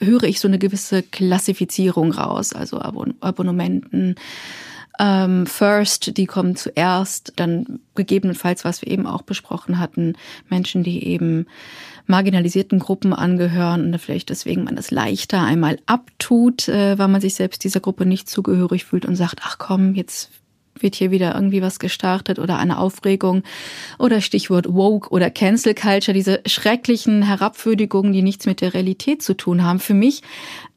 höre 0.00 0.24
ich 0.24 0.40
so 0.40 0.48
eine 0.48 0.58
gewisse 0.58 1.02
Klassifizierung 1.02 2.12
raus, 2.12 2.52
also 2.52 2.80
Abon 2.80 3.14
Abonnementen, 3.20 4.14
ähm, 4.98 5.46
First, 5.46 6.16
die 6.16 6.26
kommen 6.26 6.56
zuerst, 6.56 7.32
dann 7.36 7.80
gegebenenfalls, 7.94 8.64
was 8.64 8.82
wir 8.82 8.90
eben 8.90 9.06
auch 9.06 9.22
besprochen 9.22 9.78
hatten, 9.78 10.14
Menschen, 10.48 10.82
die 10.82 11.06
eben 11.06 11.46
marginalisierten 12.06 12.78
Gruppen 12.78 13.12
angehören 13.12 13.84
und 13.84 13.98
vielleicht 13.98 14.30
deswegen 14.30 14.64
man 14.64 14.76
das 14.76 14.90
leichter 14.90 15.42
einmal 15.42 15.78
abtut, 15.86 16.68
äh, 16.68 16.98
weil 16.98 17.08
man 17.08 17.20
sich 17.20 17.34
selbst 17.34 17.62
dieser 17.64 17.80
Gruppe 17.80 18.06
nicht 18.06 18.28
zugehörig 18.28 18.84
fühlt 18.84 19.04
und 19.04 19.14
sagt, 19.16 19.40
ach 19.44 19.58
komm, 19.58 19.94
jetzt 19.94 20.30
wird 20.82 20.94
hier 20.94 21.10
wieder 21.10 21.34
irgendwie 21.34 21.62
was 21.62 21.78
gestartet 21.78 22.38
oder 22.38 22.58
eine 22.58 22.78
Aufregung 22.78 23.42
oder 23.98 24.20
Stichwort 24.20 24.72
Woke 24.72 25.10
oder 25.10 25.30
Cancel 25.30 25.74
Culture, 25.74 26.14
diese 26.14 26.40
schrecklichen 26.46 27.22
Herabwürdigungen, 27.22 28.12
die 28.12 28.22
nichts 28.22 28.46
mit 28.46 28.60
der 28.60 28.74
Realität 28.74 29.22
zu 29.22 29.34
tun 29.34 29.64
haben. 29.64 29.80
Für 29.80 29.94
mich 29.94 30.22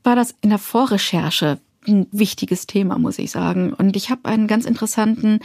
war 0.04 0.16
das 0.16 0.36
in 0.42 0.50
der 0.50 0.60
Vorrecherche 0.60 1.60
ein 1.88 2.08
wichtiges 2.12 2.68
Thema, 2.68 2.98
muss 2.98 3.20
ich 3.20 3.32
sagen. 3.32 3.74
Und 3.74 3.96
ich 3.96 4.10
habe 4.10 4.26
einen 4.26 4.48
ganz 4.48 4.66
interessanten 4.66 5.40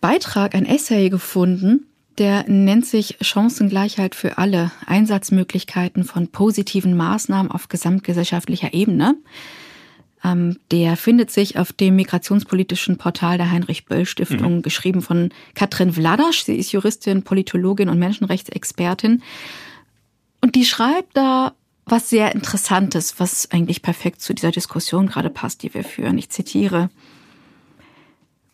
Beitrag, 0.00 0.54
ein 0.54 0.66
Essay 0.66 1.10
gefunden, 1.10 1.86
der 2.18 2.44
nennt 2.48 2.84
sich 2.84 3.16
Chancengleichheit 3.20 4.14
für 4.14 4.36
alle, 4.36 4.72
Einsatzmöglichkeiten 4.86 6.04
von 6.04 6.28
positiven 6.28 6.96
Maßnahmen 6.96 7.50
auf 7.50 7.68
gesamtgesellschaftlicher 7.68 8.74
Ebene. 8.74 9.16
Ähm, 10.22 10.58
der 10.70 10.96
findet 10.96 11.30
sich 11.30 11.58
auf 11.58 11.72
dem 11.72 11.96
migrationspolitischen 11.96 12.98
Portal 12.98 13.38
der 13.38 13.50
Heinrich-Böll-Stiftung, 13.50 14.56
mhm. 14.56 14.62
geschrieben 14.62 15.00
von 15.00 15.30
Katrin 15.54 15.94
Vladasch. 15.94 16.44
Sie 16.44 16.56
ist 16.56 16.72
Juristin, 16.72 17.22
Politologin 17.22 17.88
und 17.88 17.98
Menschenrechtsexpertin. 17.98 19.22
Und 20.42 20.54
die 20.56 20.64
schreibt 20.66 21.16
da 21.16 21.54
was 21.90 22.10
sehr 22.10 22.34
Interessantes, 22.34 23.18
was 23.18 23.50
eigentlich 23.50 23.82
perfekt 23.82 24.20
zu 24.20 24.34
dieser 24.34 24.50
Diskussion 24.50 25.06
gerade 25.06 25.30
passt, 25.30 25.62
die 25.62 25.74
wir 25.74 25.84
führen. 25.84 26.18
Ich 26.18 26.30
zitiere. 26.30 26.90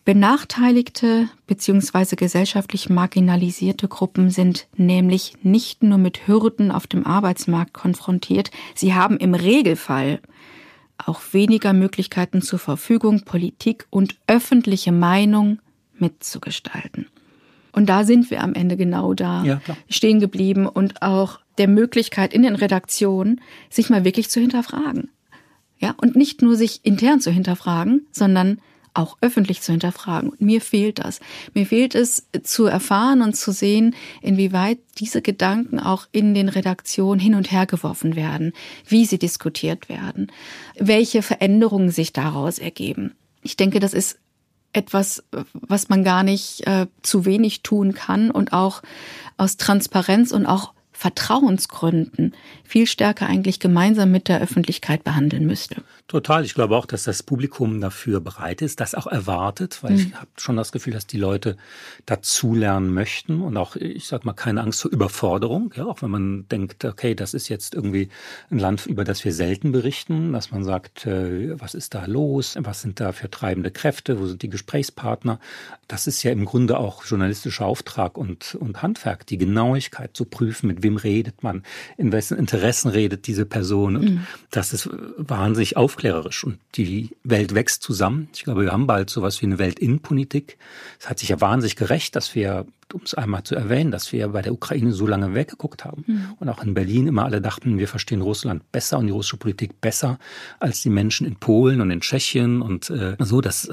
Benachteiligte 0.05 1.29
bzw. 1.49 2.15
gesellschaftlich 2.15 2.89
marginalisierte 2.89 3.89
Gruppen 3.89 4.31
sind 4.31 4.69
nämlich 4.77 5.35
nicht 5.43 5.83
nur 5.83 5.99
mit 5.99 6.29
Hürden 6.29 6.71
auf 6.71 6.87
dem 6.87 7.05
Arbeitsmarkt 7.05 7.75
konfrontiert, 7.75 8.53
sie 8.77 8.95
haben 8.95 9.17
im 9.17 9.35
Regelfall 9.35 10.21
auch 10.97 11.21
weniger 11.33 11.73
Möglichkeiten 11.73 12.41
zur 12.41 12.61
Verfügung, 12.61 13.25
Politik 13.25 13.87
und 13.91 14.17
öffentliche 14.29 14.93
Meinung 14.93 15.59
mitzugestalten. 15.99 17.09
Und 17.77 17.91
da 17.91 18.05
sind 18.05 18.31
wir 18.31 18.43
am 18.43 18.55
Ende 18.55 18.79
genau 18.79 19.13
da 19.13 19.45
Ja, 19.45 19.61
stehen 19.91 20.19
geblieben 20.19 20.67
und 20.67 21.03
auch 21.03 21.41
der 21.59 21.69
Möglichkeit 21.69 22.33
in 22.33 22.43
den 22.43 22.55
Redaktionen, 22.55 23.43
sich 23.69 23.91
mal 23.91 24.03
wirklich 24.03 24.31
zu 24.31 24.41
hinterfragen. 24.41 25.11
Ja, 25.79 25.95
und 26.01 26.17
nicht 26.17 26.41
nur 26.41 26.57
sich 26.57 26.81
intern 26.85 27.21
zu 27.21 27.31
hinterfragen, 27.31 28.07
sondern 28.13 28.63
auch 28.95 29.19
öffentlich 29.21 29.61
zu 29.61 29.73
hinterfragen. 29.73 30.31
Und 30.31 30.41
mir 30.41 30.63
fehlt 30.63 31.01
das. 31.01 31.21
Mir 31.53 31.67
fehlt 31.67 31.95
es 31.95 32.27
zu 32.43 32.65
erfahren 32.65 33.21
und 33.21 33.37
zu 33.37 33.53
sehen, 33.53 33.95
inwieweit 34.23 34.79
diese 34.99 35.21
Gedanken 35.21 35.79
auch 35.79 36.07
in 36.13 36.33
den 36.33 36.49
Redaktionen 36.49 37.21
hin 37.21 37.35
und 37.35 37.53
her 37.53 37.67
geworfen 37.67 38.17
werden, 38.17 38.55
wie 38.89 39.05
sie 39.05 39.19
diskutiert 39.19 39.91
werden, 39.91 40.33
welche 40.79 41.21
Veränderungen 41.21 41.91
sich 41.91 42.15
daraus 42.15 42.59
ergeben. 42.59 43.13
Ich 43.43 43.59
denke, 43.59 43.81
das 43.81 43.93
ist 43.93 44.19
etwas, 44.73 45.25
was 45.53 45.89
man 45.89 46.05
gar 46.05 46.23
nicht 46.23 46.67
äh, 46.67 46.87
zu 47.03 47.25
wenig 47.25 47.63
tun 47.63 47.95
kann 47.95 48.31
und 48.31 48.53
auch 48.53 48.83
aus 49.37 49.57
Transparenz 49.57 50.33
und 50.33 50.47
auch 50.47 50.73
Vertrauensgründen 50.93 52.35
viel 52.65 52.87
stärker 52.87 53.27
eigentlich 53.27 53.61
gemeinsam 53.61 54.11
mit 54.11 54.29
der 54.29 54.41
Öffentlichkeit 54.41 55.05
behandeln 55.05 55.47
müsste. 55.47 55.83
Total. 56.09 56.45
Ich 56.45 56.55
glaube 56.55 56.77
auch, 56.77 56.87
dass 56.87 57.03
das 57.03 57.25
Publikum 57.25 57.81
dafür 57.81 58.21
bereit 58.21 58.63
ist, 58.63 58.79
das 58.79 58.95
auch 58.95 59.09
erwartet, 59.09 59.83
weil 59.83 59.93
mhm. 59.93 59.99
ich 59.99 60.15
habe 60.15 60.29
schon 60.37 60.57
das 60.57 60.71
Gefühl, 60.71 60.93
dass 60.93 61.09
die 61.09 61.19
Leute 61.19 61.57
dazulernen 62.07 62.95
möchten 62.95 63.41
und 63.41 63.57
auch, 63.57 63.75
ich 63.75 64.07
sag 64.07 64.25
mal, 64.25 64.33
keine 64.33 64.63
Angst 64.63 64.83
vor 64.83 64.93
Überforderung. 64.93 65.75
Ja, 65.75 65.87
auch 65.87 66.03
wenn 66.03 66.11
man 66.13 66.49
denkt, 66.49 66.85
okay, 66.85 67.17
das 67.17 67.35
ist 67.35 67.49
jetzt 67.49 67.75
irgendwie 67.75 68.09
ein 68.51 68.61
Land, 68.61 68.87
über 68.87 69.03
das 69.03 69.25
wir 69.25 69.33
selten 69.33 69.73
berichten, 69.73 70.33
dass 70.33 70.53
man 70.53 70.63
sagt, 70.63 71.07
äh, 71.07 71.59
was 71.59 71.75
ist 71.75 71.95
da 71.95 72.07
los? 72.07 72.57
Was 72.61 72.83
sind 72.83 73.01
da 73.01 73.11
für 73.11 73.29
treibende 73.29 73.73
Kräfte? 73.73 74.21
Wo 74.21 74.27
sind 74.27 74.43
die 74.43 74.51
Gesprächspartner? 74.51 75.41
Das 75.89 76.07
ist 76.07 76.23
ja 76.23 76.31
im 76.31 76.45
Grunde 76.45 76.79
auch 76.79 77.05
journalistischer 77.05 77.67
Auftrag 77.67 78.17
und, 78.17 78.55
und 78.55 78.81
Handwerk, 78.81 79.27
die 79.27 79.39
Genauigkeit 79.39 80.17
zu 80.17 80.25
prüfen, 80.25 80.69
mit 80.69 80.85
wem 80.85 80.99
redet 80.99 81.43
man, 81.43 81.65
in 81.97 82.13
wessen 82.13 82.39
Interessen 82.39 82.91
redet 82.91 83.27
diese 83.27 83.45
Person. 83.45 83.97
Und 83.97 84.05
mhm. 84.05 84.27
das 84.53 84.73
ist 84.73 84.89
wahnsinnig 85.17 85.77
aufklärerisch. 85.97 86.45
Und 86.45 86.59
die 86.75 87.11
Welt 87.25 87.55
wächst 87.55 87.83
zusammen. 87.83 88.29
Ich 88.35 88.45
glaube, 88.45 88.65
wir 88.65 88.73
haben 88.73 88.87
bald 88.87 89.11
sowas 89.11 89.41
wie 89.41 89.47
eine 89.47 89.59
Weltinnenpolitik. 89.59 90.59
Es 91.01 91.09
hat 91.09 91.19
sich 91.19 91.31
ja 91.31 91.41
wahnsinnig 91.41 91.77
gerecht, 91.77 92.17
dass 92.17 92.35
wir, 92.35 92.67
um 92.93 93.01
es 93.05 93.15
einmal 93.15 93.43
zu 93.45 93.55
erwähnen, 93.55 93.91
dass 93.91 94.13
wir 94.13 94.29
bei 94.29 94.43
der 94.43 94.53
Ukraine 94.53 94.93
so 94.93 95.07
lange 95.07 95.35
weggeguckt 95.35 95.85
haben. 95.85 96.05
Mhm. 96.07 96.35
Und 96.39 96.49
auch 96.49 96.63
in 96.63 96.75
Berlin 96.75 97.07
immer 97.07 97.25
alle 97.25 97.41
dachten, 97.41 97.79
wir 97.79 97.89
verstehen 97.89 98.21
Russland 98.21 98.71
besser 98.73 98.99
und 98.99 99.07
die 99.07 99.13
russische 99.13 99.39
Politik 99.39 99.81
besser 99.81 100.19
als 100.61 100.83
die 100.83 100.91
Menschen 100.91 101.27
in 101.27 101.37
Polen 101.37 101.81
und 101.81 101.91
in 101.91 102.01
Tschechien 102.01 102.63
und 102.63 102.91
äh, 102.91 103.17
so. 103.19 103.41
Das 103.41 103.71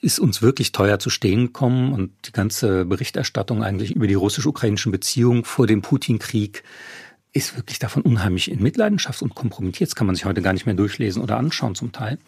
ist 0.00 0.20
uns 0.20 0.42
wirklich 0.42 0.70
teuer 0.70 1.00
zu 1.00 1.10
stehen 1.10 1.46
gekommen 1.46 1.92
und 1.92 2.12
die 2.24 2.32
ganze 2.32 2.84
Berichterstattung 2.84 3.64
eigentlich 3.64 3.96
über 3.96 4.06
die 4.06 4.14
russisch-ukrainischen 4.14 4.92
Beziehungen 4.92 5.44
vor 5.44 5.66
dem 5.66 5.82
Putin-Krieg 5.82 6.62
ist 7.38 7.56
wirklich 7.56 7.78
davon 7.78 8.02
unheimlich 8.02 8.50
in 8.50 8.62
Mitleidenschaft 8.62 9.22
und 9.22 9.34
kompromittiert. 9.34 9.90
Das 9.90 9.96
kann 9.96 10.06
man 10.06 10.16
sich 10.16 10.24
heute 10.24 10.42
gar 10.42 10.52
nicht 10.52 10.66
mehr 10.66 10.74
durchlesen 10.74 11.22
oder 11.22 11.38
anschauen 11.38 11.74
zum 11.74 11.92
Teil. 11.92 12.18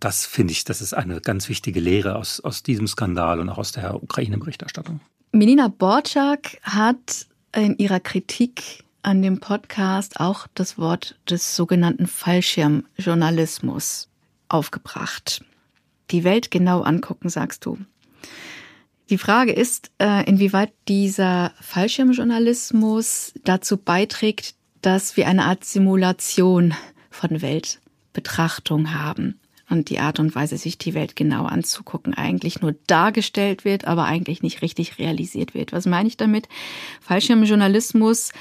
Das 0.00 0.26
finde 0.26 0.52
ich, 0.52 0.64
das 0.64 0.80
ist 0.80 0.94
eine 0.94 1.20
ganz 1.20 1.48
wichtige 1.48 1.80
Lehre 1.80 2.16
aus, 2.16 2.40
aus 2.40 2.62
diesem 2.62 2.86
Skandal 2.86 3.40
und 3.40 3.48
auch 3.48 3.58
aus 3.58 3.72
der 3.72 4.02
Ukraine-Berichterstattung. 4.02 5.00
Melina 5.32 5.68
Borczak 5.68 6.58
hat 6.62 7.26
in 7.54 7.76
ihrer 7.76 8.00
Kritik 8.00 8.84
an 9.02 9.20
dem 9.20 9.40
Podcast 9.40 10.20
auch 10.20 10.46
das 10.54 10.78
Wort 10.78 11.16
des 11.28 11.54
sogenannten 11.54 12.06
Fallschirmjournalismus 12.06 14.08
aufgebracht 14.48 15.44
die 16.10 16.24
Welt 16.24 16.50
genau 16.50 16.82
angucken, 16.82 17.28
sagst 17.28 17.66
du. 17.66 17.78
Die 19.10 19.18
Frage 19.18 19.52
ist, 19.52 19.90
äh, 19.98 20.26
inwieweit 20.28 20.72
dieser 20.88 21.52
Fallschirmjournalismus 21.60 23.34
dazu 23.44 23.76
beiträgt, 23.76 24.54
dass 24.80 25.16
wir 25.16 25.28
eine 25.28 25.44
Art 25.44 25.64
Simulation 25.64 26.74
von 27.10 27.42
Weltbetrachtung 27.42 28.94
haben 28.94 29.38
und 29.68 29.90
die 29.90 29.98
Art 29.98 30.20
und 30.20 30.34
Weise, 30.34 30.56
sich 30.56 30.78
die 30.78 30.94
Welt 30.94 31.16
genau 31.16 31.44
anzugucken, 31.44 32.14
eigentlich 32.14 32.60
nur 32.60 32.74
dargestellt 32.86 33.64
wird, 33.64 33.86
aber 33.86 34.04
eigentlich 34.04 34.42
nicht 34.42 34.62
richtig 34.62 34.98
realisiert 34.98 35.54
wird. 35.54 35.72
Was 35.72 35.86
meine 35.86 36.08
ich 36.08 36.16
damit? 36.16 36.48
Fallschirmjournalismus 37.00 38.32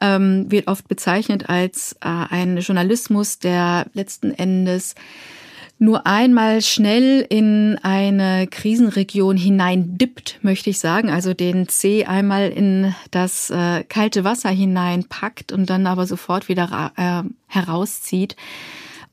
ähm, 0.00 0.50
wird 0.50 0.66
oft 0.66 0.88
bezeichnet 0.88 1.48
als 1.48 1.92
äh, 2.00 2.08
ein 2.08 2.58
Journalismus, 2.58 3.38
der 3.38 3.86
letzten 3.92 4.32
Endes 4.32 4.94
nur 5.78 6.06
einmal 6.06 6.60
schnell 6.60 7.24
in 7.28 7.78
eine 7.82 8.48
Krisenregion 8.48 9.36
hineindippt, 9.36 10.40
möchte 10.42 10.70
ich 10.70 10.80
sagen, 10.80 11.08
also 11.08 11.34
den 11.34 11.68
C 11.68 12.04
einmal 12.04 12.48
in 12.48 12.94
das 13.12 13.50
äh, 13.50 13.84
kalte 13.84 14.24
Wasser 14.24 14.50
hineinpackt 14.50 15.52
und 15.52 15.70
dann 15.70 15.86
aber 15.86 16.06
sofort 16.06 16.48
wieder 16.48 16.92
äh, 16.96 17.22
herauszieht, 17.46 18.34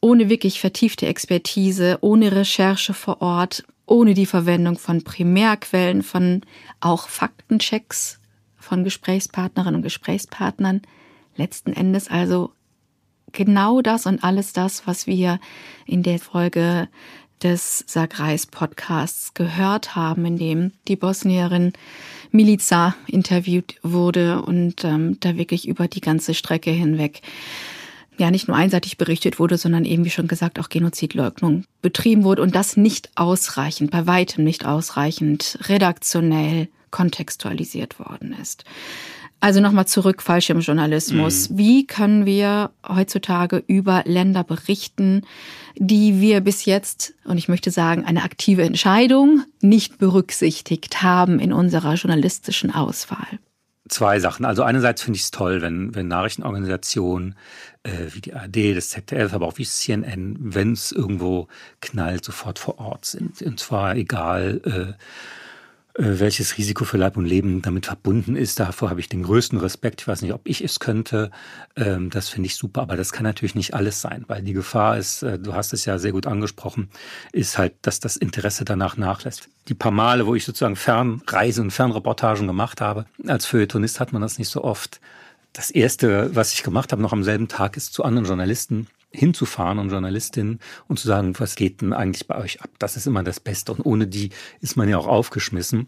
ohne 0.02 0.30
wirklich 0.30 0.60
vertiefte 0.60 1.06
Expertise, 1.06 2.00
ohne 2.02 2.32
Recherche 2.32 2.94
vor 2.94 3.22
Ort, 3.22 3.64
ohne 3.86 4.16
die 4.16 4.26
Verwendung 4.26 4.78
von 4.78 5.04
Primärquellen, 5.04 6.02
von 6.02 6.42
auch 6.80 7.08
Faktenchecks 7.08 8.20
von 8.58 8.84
Gesprächspartnerinnen 8.84 9.76
und 9.76 9.84
Gesprächspartnern. 9.84 10.82
Letzten 11.36 11.74
Endes 11.74 12.10
also 12.10 12.52
genau 13.36 13.82
das 13.82 14.08
und 14.08 14.24
alles 14.24 14.54
das, 14.54 14.88
was 14.88 15.06
wir 15.06 15.40
in 15.86 16.02
der 16.02 16.18
Folge 16.18 16.88
des 17.44 17.84
Sagreis 17.86 18.48
Podcasts 18.48 19.34
gehört 19.34 19.96
haben, 19.96 20.26
in 20.26 20.38
dem 20.38 20.72
die 20.88 20.96
Bosnierin 20.96 21.74
Milica 22.32 22.96
interviewt 23.08 23.76
wurde 23.84 24.42
und 24.42 24.84
ähm, 24.84 25.18
da 25.20 25.38
wirklich 25.38 25.68
über 25.68 25.88
die 25.88 26.02
ganze 26.02 26.34
Strecke 26.34 26.72
hinweg 26.72 27.22
ja 28.18 28.32
nicht 28.32 28.48
nur 28.48 28.56
einseitig 28.56 28.98
berichtet 28.98 29.40
wurde, 29.40 29.58
sondern 29.58 29.86
eben 29.86 30.06
wie 30.06 30.10
schon 30.10 30.28
gesagt 30.28 30.60
auch 30.60 30.70
Genozidleugnung 30.70 31.66
betrieben 31.82 32.24
wurde 32.24 32.42
und 32.42 32.56
das 32.56 32.78
nicht 32.78 33.10
ausreichend, 33.16 33.92
bei 33.92 34.08
weitem 34.08 34.44
nicht 34.44 34.66
ausreichend 34.66 35.60
redaktionell 35.68 36.70
kontextualisiert 36.92 38.00
worden 38.00 38.34
ist. 38.42 38.64
Also 39.40 39.60
nochmal 39.60 39.86
zurück, 39.86 40.22
Fallschirmjournalismus. 40.22 41.50
Mhm. 41.50 41.58
Wie 41.58 41.88
können 41.88 42.26
wir 42.26 42.72
heutzutage 42.88 43.64
über 43.68 44.04
Länder 44.06 44.44
berichten, 44.44 45.22
die 45.76 46.20
wir 46.20 46.42
bis 46.42 46.66
jetzt, 46.66 47.14
und 47.26 47.38
ich 47.38 47.48
möchte 47.48 47.70
sagen, 47.70 48.06
eine 48.06 48.24
aktive 48.24 48.64
Entscheidung 48.64 49.44
nicht 49.62 49.98
berücksichtigt 49.98 51.04
haben 51.04 51.40
in 51.40 51.54
unserer 51.54 51.94
journalistischen 51.96 52.74
Auswahl? 52.74 53.28
Zwei 53.88 54.20
Sachen. 54.20 54.46
Also 54.46 54.64
einerseits 54.64 55.04
finde 55.04 55.18
ich 55.18 55.24
es 55.24 55.32
toll, 55.32 55.62
wenn, 55.62 55.94
wenn 55.94 56.08
Nachrichtenorganisationen 56.08 57.36
äh, 57.84 57.92
wie 58.14 58.22
die 58.22 58.34
ARD, 58.34 58.76
das 58.76 58.90
ZDF, 58.90 59.32
aber 59.34 59.46
auch 59.46 59.60
wie 59.60 59.66
CNN, 59.66 60.38
wenn 60.40 60.72
es 60.74 60.92
irgendwo 60.92 61.48
knallt, 61.82 62.26
sofort 62.26 62.58
vor 62.58 62.80
Ort 62.80 63.06
sind. 63.06 63.44
Und 63.44 63.60
zwar 63.60 63.96
egal, 63.96 64.60
äh, 64.66 64.70
äh, 64.70 64.94
welches 65.98 66.58
Risiko 66.58 66.84
für 66.84 66.98
Leib 66.98 67.16
und 67.16 67.26
Leben 67.26 67.62
damit 67.62 67.86
verbunden 67.86 68.36
ist. 68.36 68.60
Davor 68.60 68.90
habe 68.90 69.00
ich 69.00 69.08
den 69.08 69.24
größten 69.24 69.60
Respekt. 69.60 70.02
Ich 70.02 70.08
weiß 70.08 70.22
nicht, 70.22 70.34
ob 70.34 70.42
ich 70.44 70.62
es 70.62 70.80
könnte. 70.80 71.32
Ähm, 71.78 72.10
das 72.10 72.28
finde 72.28 72.48
ich 72.48 72.56
super, 72.56 72.82
aber 72.82 72.98
das 72.98 73.14
kann 73.14 73.24
natürlich 73.24 73.56
nicht 73.56 73.74
alles 73.74 74.02
sein, 74.02 74.26
weil 74.28 74.42
die 74.42 74.54
Gefahr 74.54 74.98
ist, 74.98 75.24
äh, 75.24 75.40
du 75.40 75.54
hast 75.54 75.72
es 75.72 75.86
ja 75.86 75.98
sehr 75.98 76.12
gut 76.12 76.28
angesprochen, 76.28 76.90
ist 77.32 77.58
halt, 77.58 77.74
dass 77.82 78.02
das 78.02 78.18
Interesse 78.18 78.66
danach 78.66 78.98
nachlässt. 78.98 79.48
Die 79.70 79.74
paar 79.74 79.92
Male, 79.92 80.28
wo 80.28 80.36
ich 80.36 80.44
sozusagen 80.44 80.76
Fernreise 80.76 81.62
und 81.62 81.72
Fernreportagen 81.72 82.46
gemacht 82.46 82.82
habe, 82.82 83.06
als 83.26 83.46
Feuilletonist 83.46 84.00
hat 84.02 84.12
man 84.12 84.22
das 84.22 84.38
nicht 84.38 84.50
so 84.50 84.64
oft. 84.64 85.00
Das 85.54 85.72
erste, 85.72 86.36
was 86.36 86.52
ich 86.52 86.64
gemacht 86.64 86.92
habe, 86.92 87.02
noch 87.02 87.14
am 87.14 87.24
selben 87.24 87.48
Tag, 87.48 87.78
ist 87.78 87.94
zu 87.94 88.04
anderen 88.04 88.28
Journalisten 88.28 88.88
hinzufahren 89.16 89.80
und 89.80 89.90
Journalistin 89.90 90.60
und 90.88 91.00
zu 91.00 91.08
sagen, 91.08 91.34
was 91.40 91.56
geht 91.56 91.82
denn 91.82 91.94
eigentlich 91.94 92.28
bei 92.28 92.38
euch 92.38 92.62
ab? 92.62 92.70
Das 92.80 92.98
ist 92.98 93.08
immer 93.08 93.24
das 93.24 93.40
Beste. 93.40 93.72
Und 93.72 93.86
ohne 93.86 94.08
die 94.08 94.30
ist 94.62 94.78
man 94.78 94.90
ja 94.90 94.98
auch 94.98 95.08
aufgeschmissen. 95.08 95.88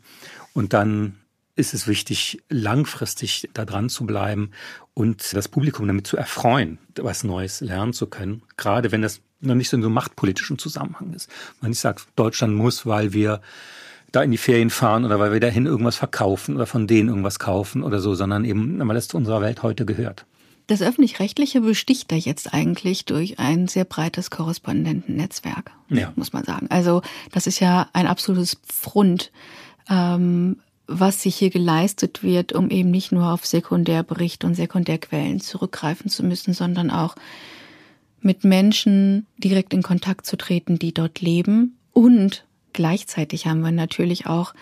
Und 0.54 0.74
dann 0.74 1.18
ist 1.56 1.74
es 1.74 1.88
wichtig, 1.88 2.42
langfristig 2.50 3.50
da 3.54 3.66
dran 3.66 3.90
zu 3.90 4.06
bleiben 4.06 4.52
und 4.94 5.34
das 5.34 5.48
Publikum 5.48 5.88
damit 5.88 6.08
zu 6.08 6.16
erfreuen, 6.16 6.78
was 6.96 7.24
Neues 7.24 7.62
lernen 7.62 7.94
zu 7.94 8.08
können. 8.08 8.44
Gerade 8.58 8.92
wenn 8.92 9.02
das 9.02 9.22
noch 9.40 9.56
nicht 9.56 9.70
so 9.70 9.78
in 9.78 9.82
so 9.82 9.88
einem 9.88 9.96
machtpolitischen 9.96 10.58
Zusammenhang 10.58 11.13
ist. 11.13 11.30
Wenn 11.62 11.72
ich 11.72 11.80
sage, 11.80 12.02
Deutschland 12.16 12.56
muss, 12.56 12.86
weil 12.86 13.13
wir 13.13 13.42
da 14.12 14.24
in 14.24 14.32
die 14.32 14.38
Ferien 14.38 14.70
fahren 14.70 15.06
oder 15.06 15.20
weil 15.20 15.34
wir 15.34 15.40
dahin 15.40 15.66
irgendwas 15.66 15.96
verkaufen 15.96 16.56
oder 16.56 16.66
von 16.66 16.88
denen 16.88 17.10
irgendwas 17.10 17.40
kaufen 17.40 17.84
oder 17.84 18.00
so, 18.00 18.16
sondern 18.16 18.46
eben, 18.46 18.80
weil 18.88 18.96
es 18.96 19.08
zu 19.08 19.18
unserer 19.18 19.42
Welt 19.42 19.63
heute 19.63 19.86
gehört. 19.86 20.26
Das 20.68 20.82
öffentlich-rechtliche 20.82 21.62
besticht 21.62 22.12
da 22.12 22.16
jetzt 22.18 22.54
eigentlich 22.54 23.06
durch 23.06 23.40
ein 23.40 23.70
sehr 23.70 23.86
breites 23.86 24.30
Korrespondentennetzwerk, 24.30 25.72
ja. 25.90 26.12
muss 26.18 26.34
man 26.34 26.44
sagen. 26.44 26.68
Also 26.70 27.02
das 27.32 27.48
ist 27.48 27.62
ja 27.62 27.88
ein 27.94 28.06
absolutes 28.06 28.56
Pfrund, 28.68 29.32
ähm, 29.90 30.58
was 30.86 31.22
sich 31.22 31.36
hier 31.36 31.50
geleistet 31.50 32.22
wird, 32.22 32.52
um 32.54 32.70
eben 32.70 32.92
nicht 32.92 33.14
nur 33.14 33.32
auf 33.32 33.46
Sekundärberichte 33.46 34.46
und 34.46 34.56
Sekundärquellen 34.56 35.40
zurückgreifen 35.40 36.10
zu 36.10 36.24
müssen, 36.24 36.54
sondern 36.54 36.92
auch 36.92 37.16
mit 38.22 38.44
Menschen 38.44 39.26
direkt 39.38 39.74
in 39.74 39.84
Kontakt 39.84 40.26
zu 40.26 40.38
treten, 40.38 40.80
die 40.80 40.94
dort 40.94 41.22
leben 41.22 41.78
und 41.94 42.46
gleichzeitig 42.78 43.48
haben 43.48 43.62
wir 43.62 43.72
natürlich 43.72 44.28
auch 44.28 44.54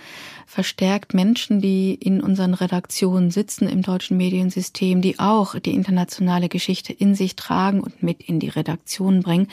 verstärkt 0.48 1.14
Menschen, 1.14 1.60
die 1.60 1.94
in 1.94 2.22
unseren 2.22 2.54
Redaktionen 2.54 3.30
sitzen 3.30 3.68
im 3.68 3.82
deutschen 3.82 4.16
Mediensystem, 4.16 5.02
die 5.02 5.20
auch 5.20 5.60
die 5.60 5.74
internationale 5.76 6.48
Geschichte 6.48 6.94
in 6.94 7.14
sich 7.14 7.36
tragen 7.36 7.82
und 7.82 8.02
mit 8.02 8.24
in 8.24 8.40
die 8.40 8.48
Redaktion 8.48 9.22
bringen. 9.22 9.50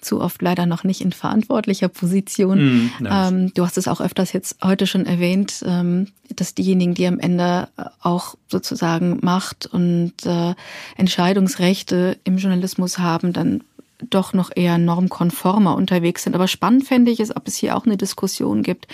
Zu 0.00 0.20
oft 0.20 0.42
leider 0.42 0.66
noch 0.66 0.82
nicht 0.82 1.00
in 1.00 1.12
verantwortlicher 1.12 1.86
Position. 1.86 2.88
Mm, 2.98 3.06
ähm, 3.08 3.54
du 3.54 3.64
hast 3.64 3.78
es 3.78 3.86
auch 3.86 4.00
öfters 4.00 4.32
jetzt 4.32 4.56
heute 4.64 4.88
schon 4.88 5.06
erwähnt, 5.06 5.62
ähm, 5.64 6.08
dass 6.34 6.56
diejenigen, 6.56 6.94
die 6.94 7.06
am 7.06 7.20
Ende 7.20 7.68
auch 8.00 8.34
sozusagen 8.48 9.20
Macht 9.22 9.66
und 9.66 10.14
äh, 10.24 10.54
Entscheidungsrechte 10.96 12.18
im 12.24 12.38
Journalismus 12.38 12.98
haben, 12.98 13.32
dann 13.32 13.62
doch 14.10 14.32
noch 14.32 14.50
eher 14.54 14.78
normkonformer 14.78 15.74
unterwegs 15.74 16.24
sind. 16.24 16.34
Aber 16.34 16.48
spannend 16.48 16.84
fände 16.84 17.10
ich 17.10 17.20
es, 17.20 17.34
ob 17.34 17.48
es 17.48 17.56
hier 17.56 17.76
auch 17.76 17.86
eine 17.86 17.96
Diskussion 17.96 18.62
gibt, 18.62 18.86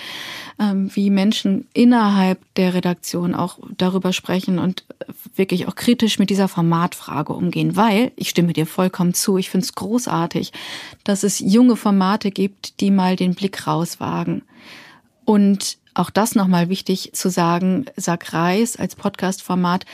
ähm, 0.59 0.91
wie 0.95 1.11
Menschen 1.11 1.67
innerhalb 1.73 2.39
der 2.55 2.75
Redaktion 2.75 3.35
auch 3.35 3.59
darüber 3.77 4.13
sprechen 4.13 4.59
und 4.59 4.85
wirklich 5.37 5.69
auch 5.69 5.75
kritisch 5.75 6.19
mit 6.19 6.31
dieser 6.31 6.49
Formatfrage 6.49 7.33
umgehen. 7.33 7.77
Weil, 7.77 8.13
ich 8.17 8.29
stimme 8.29 8.53
dir 8.53 8.67
vollkommen 8.67 9.15
zu, 9.15 9.39
ich 9.39 9.51
finde 9.51 9.65
es 9.65 9.75
großartig, 9.75 10.53
dass 11.05 11.23
es 11.23 11.39
junge 11.39 11.77
Formate 11.77 12.31
gibt, 12.31 12.81
die 12.81 12.91
mal 12.91 13.17
den 13.17 13.35
Blick 13.35 13.67
rauswagen. 13.67 14.43
Und 15.25 15.79
auch 15.95 16.11
das 16.11 16.35
nochmal 16.35 16.69
wichtig 16.69 17.11
zu 17.13 17.29
sagen, 17.29 17.87
Sag 17.97 18.33
Reis 18.33 18.77
als 18.77 18.95
Podcast-Format 18.95 19.85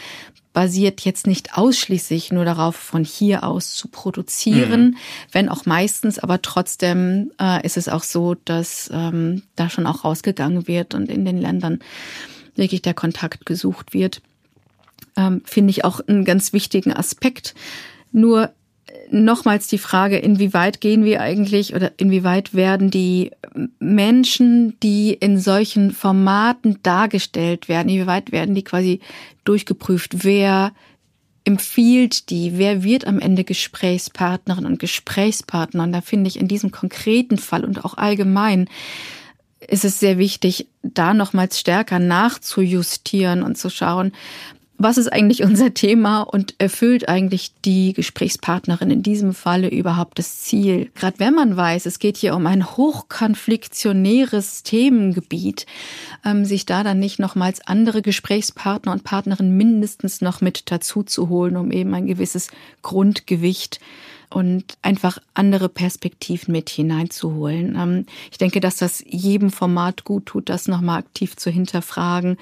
basiert 0.54 1.02
jetzt 1.02 1.26
nicht 1.26 1.58
ausschließlich 1.58 2.32
nur 2.32 2.46
darauf, 2.46 2.76
von 2.76 3.04
hier 3.04 3.44
aus 3.44 3.74
zu 3.74 3.88
produzieren, 3.88 4.82
mhm. 4.82 4.96
wenn 5.32 5.48
auch 5.50 5.66
meistens, 5.66 6.18
aber 6.18 6.40
trotzdem 6.40 7.32
äh, 7.38 7.64
ist 7.66 7.76
es 7.76 7.88
auch 7.90 8.04
so, 8.04 8.34
dass 8.34 8.88
ähm, 8.94 9.42
da 9.56 9.68
schon 9.68 9.86
auch 9.86 10.04
rausgegangen 10.04 10.66
wird 10.66 10.94
und 10.94 11.10
in 11.10 11.26
den 11.26 11.38
Ländern 11.38 11.80
wirklich 12.54 12.80
der 12.80 12.94
Kontakt 12.94 13.44
gesucht 13.44 13.92
wird. 13.92 14.22
Ähm, 15.16 15.42
Finde 15.44 15.72
ich 15.72 15.84
auch 15.84 16.00
einen 16.06 16.24
ganz 16.24 16.52
wichtigen 16.52 16.92
Aspekt. 16.92 17.54
Nur 18.12 18.50
nochmals 19.14 19.68
die 19.68 19.78
Frage, 19.78 20.18
inwieweit 20.18 20.80
gehen 20.80 21.04
wir 21.04 21.20
eigentlich 21.20 21.74
oder 21.74 21.92
inwieweit 21.96 22.54
werden 22.54 22.90
die 22.90 23.30
Menschen, 23.78 24.78
die 24.80 25.12
in 25.14 25.38
solchen 25.38 25.92
Formaten 25.92 26.80
dargestellt 26.82 27.68
werden, 27.68 27.88
inwieweit 27.88 28.32
werden 28.32 28.54
die 28.54 28.64
quasi 28.64 29.00
durchgeprüft, 29.44 30.24
wer 30.24 30.72
empfiehlt 31.44 32.30
die, 32.30 32.58
wer 32.58 32.82
wird 32.82 33.06
am 33.06 33.20
Ende 33.20 33.44
Gesprächspartnerin 33.44 34.66
und 34.66 34.78
Gesprächspartner. 34.78 35.84
Und 35.84 35.92
da 35.92 36.00
finde 36.00 36.28
ich 36.28 36.38
in 36.38 36.48
diesem 36.48 36.70
konkreten 36.70 37.38
Fall 37.38 37.64
und 37.64 37.84
auch 37.84 37.96
allgemein 37.96 38.68
ist 39.68 39.84
es 39.84 40.00
sehr 40.00 40.18
wichtig, 40.18 40.66
da 40.82 41.14
nochmals 41.14 41.58
stärker 41.58 41.98
nachzujustieren 41.98 43.42
und 43.42 43.56
zu 43.56 43.70
schauen, 43.70 44.12
was 44.84 44.98
ist 44.98 45.10
eigentlich 45.10 45.42
unser 45.42 45.72
Thema 45.72 46.20
und 46.20 46.56
erfüllt 46.58 47.08
eigentlich 47.08 47.52
die 47.64 47.94
Gesprächspartnerin 47.94 48.90
in 48.90 49.02
diesem 49.02 49.32
Falle 49.32 49.68
überhaupt 49.68 50.18
das 50.18 50.42
Ziel? 50.42 50.90
Gerade 50.94 51.18
wenn 51.20 51.32
man 51.32 51.56
weiß, 51.56 51.86
es 51.86 51.98
geht 51.98 52.18
hier 52.18 52.36
um 52.36 52.46
ein 52.46 52.66
hochkonfliktionäres 52.76 54.62
Themengebiet, 54.62 55.64
ähm, 56.22 56.44
sich 56.44 56.66
da 56.66 56.84
dann 56.84 56.98
nicht 56.98 57.18
nochmals 57.18 57.66
andere 57.66 58.02
Gesprächspartner 58.02 58.92
und 58.92 59.04
Partnerinnen 59.04 59.56
mindestens 59.56 60.20
noch 60.20 60.42
mit 60.42 60.70
dazu 60.70 61.02
zu 61.02 61.30
holen, 61.30 61.56
um 61.56 61.72
eben 61.72 61.94
ein 61.94 62.06
gewisses 62.06 62.48
Grundgewicht 62.82 63.80
und 64.28 64.76
einfach 64.82 65.18
andere 65.32 65.70
Perspektiven 65.70 66.52
mit 66.52 66.68
hineinzuholen. 66.68 67.74
Ähm, 67.74 68.06
ich 68.30 68.36
denke, 68.36 68.60
dass 68.60 68.76
das 68.76 69.02
jedem 69.06 69.50
Format 69.50 70.04
gut 70.04 70.26
tut, 70.26 70.50
das 70.50 70.68
nochmal 70.68 70.98
aktiv 70.98 71.36
zu 71.36 71.50
hinterfragen. 71.50 72.36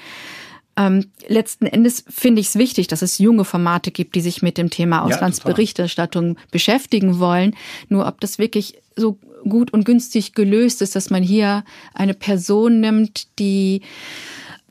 Ähm, 0.77 1.11
letzten 1.29 1.67
Endes 1.67 2.05
finde 2.09 2.41
ich 2.41 2.49
es 2.49 2.57
wichtig, 2.57 2.89
dass 2.89 3.03
es 3.03 3.19
junge 3.19 3.45
Formate 3.45 3.91
gibt, 3.91 4.15
die 4.15 4.21
sich 4.21 4.41
mit 4.43 4.57
dem 4.57 4.71
Thema 4.71 5.03
Auslandsberichterstattung 5.03 6.37
ja, 6.37 6.43
beschäftigen 6.51 7.19
wollen. 7.19 7.55
Nur 7.89 8.07
ob 8.07 8.21
das 8.21 8.39
wirklich 8.39 8.79
so 8.97 9.19
gut 9.49 9.73
und 9.73 9.85
günstig 9.85 10.35
gelöst 10.35 10.83
ist, 10.83 10.97
dass 10.97 11.11
man 11.11 11.23
hier 11.23 11.65
eine 11.95 12.15
Person 12.15 12.81
nimmt, 12.81 13.39
die 13.39 13.83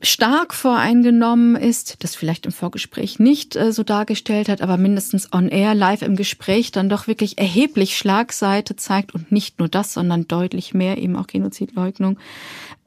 stark 0.04 0.52
voreingenommen 0.52 1.54
ist, 1.54 2.02
das 2.02 2.16
vielleicht 2.16 2.44
im 2.44 2.52
Vorgespräch 2.52 3.20
nicht 3.20 3.54
äh, 3.54 3.72
so 3.72 3.84
dargestellt 3.84 4.48
hat, 4.48 4.60
aber 4.60 4.76
mindestens 4.76 5.32
on 5.32 5.48
air, 5.48 5.74
live 5.74 6.02
im 6.02 6.16
Gespräch 6.16 6.72
dann 6.72 6.88
doch 6.88 7.06
wirklich 7.06 7.38
erheblich 7.38 7.96
Schlagseite 7.96 8.74
zeigt 8.74 9.14
und 9.14 9.30
nicht 9.30 9.60
nur 9.60 9.68
das, 9.68 9.92
sondern 9.94 10.26
deutlich 10.26 10.74
mehr, 10.74 10.98
eben 10.98 11.16
auch 11.16 11.28
Genozidleugnung, 11.28 12.18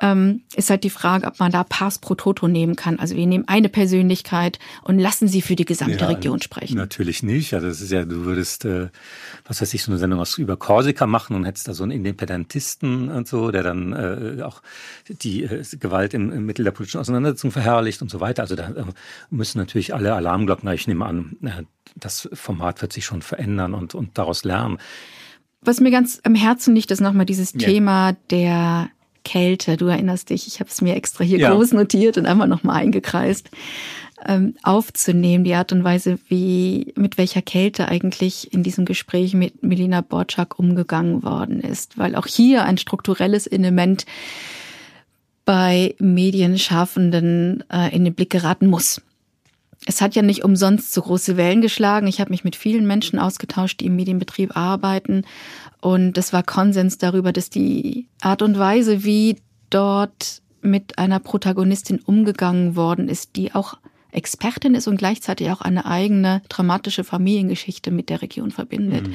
ähm, 0.01 0.41
ist 0.55 0.69
halt 0.69 0.83
die 0.83 0.89
Frage, 0.89 1.25
ob 1.27 1.39
man 1.39 1.51
da 1.51 1.63
Pass 1.63 1.99
pro 1.99 2.15
Toto 2.15 2.47
nehmen 2.47 2.75
kann. 2.75 2.99
Also 2.99 3.15
wir 3.15 3.25
nehmen 3.25 3.47
eine 3.47 3.69
Persönlichkeit 3.69 4.59
und 4.83 4.99
lassen 4.99 5.27
sie 5.27 5.41
für 5.41 5.55
die 5.55 5.65
gesamte 5.65 5.99
ja, 5.99 6.07
Region 6.07 6.41
sprechen. 6.41 6.77
Natürlich 6.77 7.23
nicht. 7.23 7.53
Also 7.53 7.67
das 7.67 7.81
ist 7.81 7.91
ja, 7.91 8.03
du 8.03 8.25
würdest, 8.25 8.65
äh, 8.65 8.89
was 9.45 9.61
weiß 9.61 9.73
ich, 9.73 9.83
so 9.83 9.91
eine 9.91 9.99
Sendung 9.99 10.19
aus 10.19 10.37
über 10.37 10.57
Korsika 10.57 11.07
machen 11.07 11.35
und 11.35 11.45
hättest 11.45 11.67
da 11.67 11.73
so 11.73 11.83
einen 11.83 11.91
Independentisten 11.91 13.09
und 13.09 13.27
so, 13.27 13.51
der 13.51 13.63
dann 13.63 13.93
äh, 13.93 14.41
auch 14.43 14.61
die 15.07 15.43
äh, 15.43 15.63
Gewalt 15.79 16.13
im, 16.13 16.31
im 16.31 16.45
Mittel 16.45 16.65
der 16.65 16.71
politischen 16.71 16.99
Auseinandersetzung 16.99 17.51
verherrlicht 17.51 18.01
und 18.01 18.11
so 18.11 18.19
weiter. 18.19 18.43
Also 18.43 18.55
da 18.55 18.69
äh, 18.69 18.83
müssen 19.29 19.59
natürlich 19.59 19.93
alle 19.93 20.13
Alarmglocken, 20.13 20.69
ich 20.71 20.87
nehme 20.87 21.05
an, 21.05 21.37
äh, 21.43 21.63
das 21.95 22.27
Format 22.33 22.81
wird 22.81 22.91
sich 22.91 23.05
schon 23.05 23.21
verändern 23.21 23.73
und, 23.73 23.95
und 23.95 24.17
daraus 24.17 24.43
lernen. 24.43 24.77
Was 25.61 25.79
mir 25.79 25.91
ganz 25.91 26.19
am 26.23 26.35
Herzen 26.35 26.75
liegt, 26.75 26.91
ist 26.91 27.01
nochmal 27.01 27.25
dieses 27.25 27.53
ja. 27.53 27.59
Thema 27.59 28.13
der 28.29 28.89
Kälte. 29.25 29.75
Du 29.75 29.87
erinnerst 29.87 30.29
dich, 30.29 30.47
ich 30.47 30.61
habe 30.61 30.69
es 30.69 30.81
mir 30.81 30.95
extra 30.95 31.25
hier 31.25 31.39
ja. 31.39 31.53
groß 31.53 31.73
notiert 31.73 32.17
und 32.17 32.25
einmal 32.25 32.47
nochmal 32.47 32.77
eingekreist, 32.77 33.49
ähm, 34.25 34.55
aufzunehmen. 34.63 35.43
Die 35.43 35.55
Art 35.55 35.73
und 35.73 35.83
Weise, 35.83 36.17
wie, 36.29 36.93
mit 36.95 37.17
welcher 37.17 37.41
Kälte 37.41 37.89
eigentlich 37.89 38.53
in 38.53 38.63
diesem 38.63 38.85
Gespräch 38.85 39.33
mit 39.33 39.61
Melina 39.63 39.99
Borczak 39.99 40.57
umgegangen 40.57 41.23
worden 41.23 41.59
ist. 41.59 41.97
Weil 41.97 42.15
auch 42.15 42.27
hier 42.27 42.63
ein 42.63 42.77
strukturelles 42.77 43.47
Element 43.47 44.05
bei 45.43 45.95
Medienschaffenden 45.99 47.63
äh, 47.69 47.93
in 47.93 48.05
den 48.05 48.13
Blick 48.13 48.29
geraten 48.29 48.67
muss. 48.67 49.01
Es 49.85 50.01
hat 50.01 50.15
ja 50.15 50.21
nicht 50.21 50.43
umsonst 50.43 50.93
so 50.93 51.01
große 51.01 51.37
Wellen 51.37 51.61
geschlagen. 51.61 52.07
Ich 52.07 52.19
habe 52.19 52.31
mich 52.31 52.43
mit 52.43 52.55
vielen 52.55 52.87
Menschen 52.87 53.19
ausgetauscht, 53.19 53.79
die 53.79 53.85
im 53.85 53.95
Medienbetrieb 53.95 54.57
arbeiten 54.57 55.23
und 55.85 56.17
es 56.17 56.33
war 56.33 56.41
Konsens 56.41 56.97
darüber, 56.97 57.31
dass 57.31 57.51
die 57.51 58.07
Art 58.19 58.41
und 58.41 58.57
Weise, 58.57 59.03
wie 59.03 59.37
dort 59.69 60.41
mit 60.61 60.97
einer 60.97 61.19
Protagonistin 61.19 61.99
umgegangen 61.99 62.75
worden 62.75 63.07
ist, 63.07 63.35
die 63.35 63.53
auch 63.53 63.77
Expertin 64.11 64.73
ist 64.73 64.87
und 64.87 64.97
gleichzeitig 64.97 65.51
auch 65.51 65.61
eine 65.61 65.85
eigene 65.85 66.41
dramatische 66.49 67.03
Familiengeschichte 67.03 67.91
mit 67.91 68.09
der 68.09 68.23
Region 68.23 68.49
verbindet, 68.49 69.07
mhm. 69.07 69.13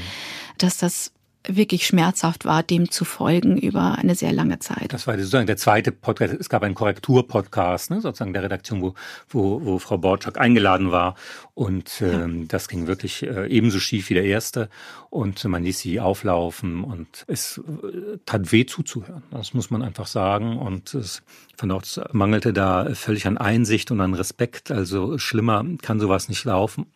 dass 0.59 0.78
das 0.78 1.12
wirklich 1.46 1.87
schmerzhaft 1.87 2.44
war, 2.44 2.62
dem 2.62 2.90
zu 2.90 3.05
folgen 3.05 3.57
über 3.57 3.96
eine 3.98 4.14
sehr 4.14 4.33
lange 4.33 4.59
Zeit. 4.59 4.92
Das 4.92 5.07
war 5.07 5.16
sozusagen 5.16 5.46
der 5.46 5.57
zweite 5.57 5.90
Podcast. 5.90 6.35
Es 6.35 6.48
gab 6.48 6.62
einen 6.62 6.74
Korrektur-Podcast, 6.74 7.90
ne, 7.90 8.00
sozusagen 8.00 8.33
der 8.33 8.42
Redaktion, 8.42 8.83
wo, 8.83 8.94
wo, 9.29 9.64
wo 9.64 9.79
Frau 9.79 9.96
Borczak 9.96 10.38
eingeladen 10.38 10.92
war. 10.92 11.14
Und 11.55 12.03
ähm, 12.03 12.42
ja. 12.42 12.46
das 12.48 12.68
ging 12.68 12.87
wirklich 12.87 13.22
äh, 13.22 13.46
ebenso 13.46 13.81
schief 13.81 14.11
wie 14.11 14.14
der 14.14 14.24
erste. 14.24 14.68
Und 15.09 15.42
man 15.44 15.64
ließ 15.64 15.79
sie 15.79 15.98
auflaufen 15.98 16.85
und 16.85 17.24
es 17.26 17.59
äh, 17.59 18.18
tat 18.26 18.53
weh 18.53 18.66
zuzuhören. 18.66 19.22
Das 19.31 19.55
muss 19.55 19.70
man 19.70 19.83
einfach 19.83 20.07
sagen. 20.07 20.59
Und 20.59 20.94
es 20.94 21.22
von 21.57 21.70
dort 21.70 22.00
mangelte 22.12 22.53
da 22.53 22.94
völlig 22.94 23.26
an 23.26 23.38
Einsicht 23.38 23.90
und 23.90 24.00
an 24.00 24.14
Respekt. 24.14 24.70
Also 24.70 25.16
schlimmer 25.16 25.64
kann 25.81 26.00
sowas 26.00 26.29
nicht 26.29 26.44
laufen. 26.44 26.87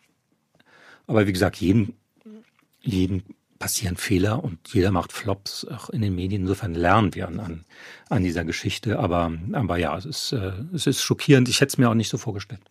Aber 1.07 1.27
wie 1.27 1.33
gesagt, 1.33 1.57
jeden, 1.57 1.93
jeden 2.81 3.23
passieren 3.65 3.97
Fehler 3.97 4.43
und 4.43 4.59
jeder 4.73 4.91
macht 4.91 5.11
Flops, 5.11 5.65
auch 5.65 5.89
in 5.89 6.03
den 6.03 6.13
Medien. 6.13 6.43
Insofern 6.43 6.75
lernen 6.75 7.15
wir 7.15 7.27
an, 7.27 7.65
an 8.09 8.21
dieser 8.21 8.43
Geschichte. 8.43 8.99
Aber, 8.99 9.31
aber 9.53 9.77
ja, 9.77 9.97
es 9.97 10.05
ist, 10.05 10.33
äh, 10.33 10.51
es 10.71 10.85
ist 10.85 11.01
schockierend. 11.01 11.49
Ich 11.49 11.61
hätte 11.61 11.69
es 11.69 11.79
mir 11.79 11.89
auch 11.89 11.95
nicht 11.95 12.09
so 12.09 12.19
vorgestellt. 12.19 12.61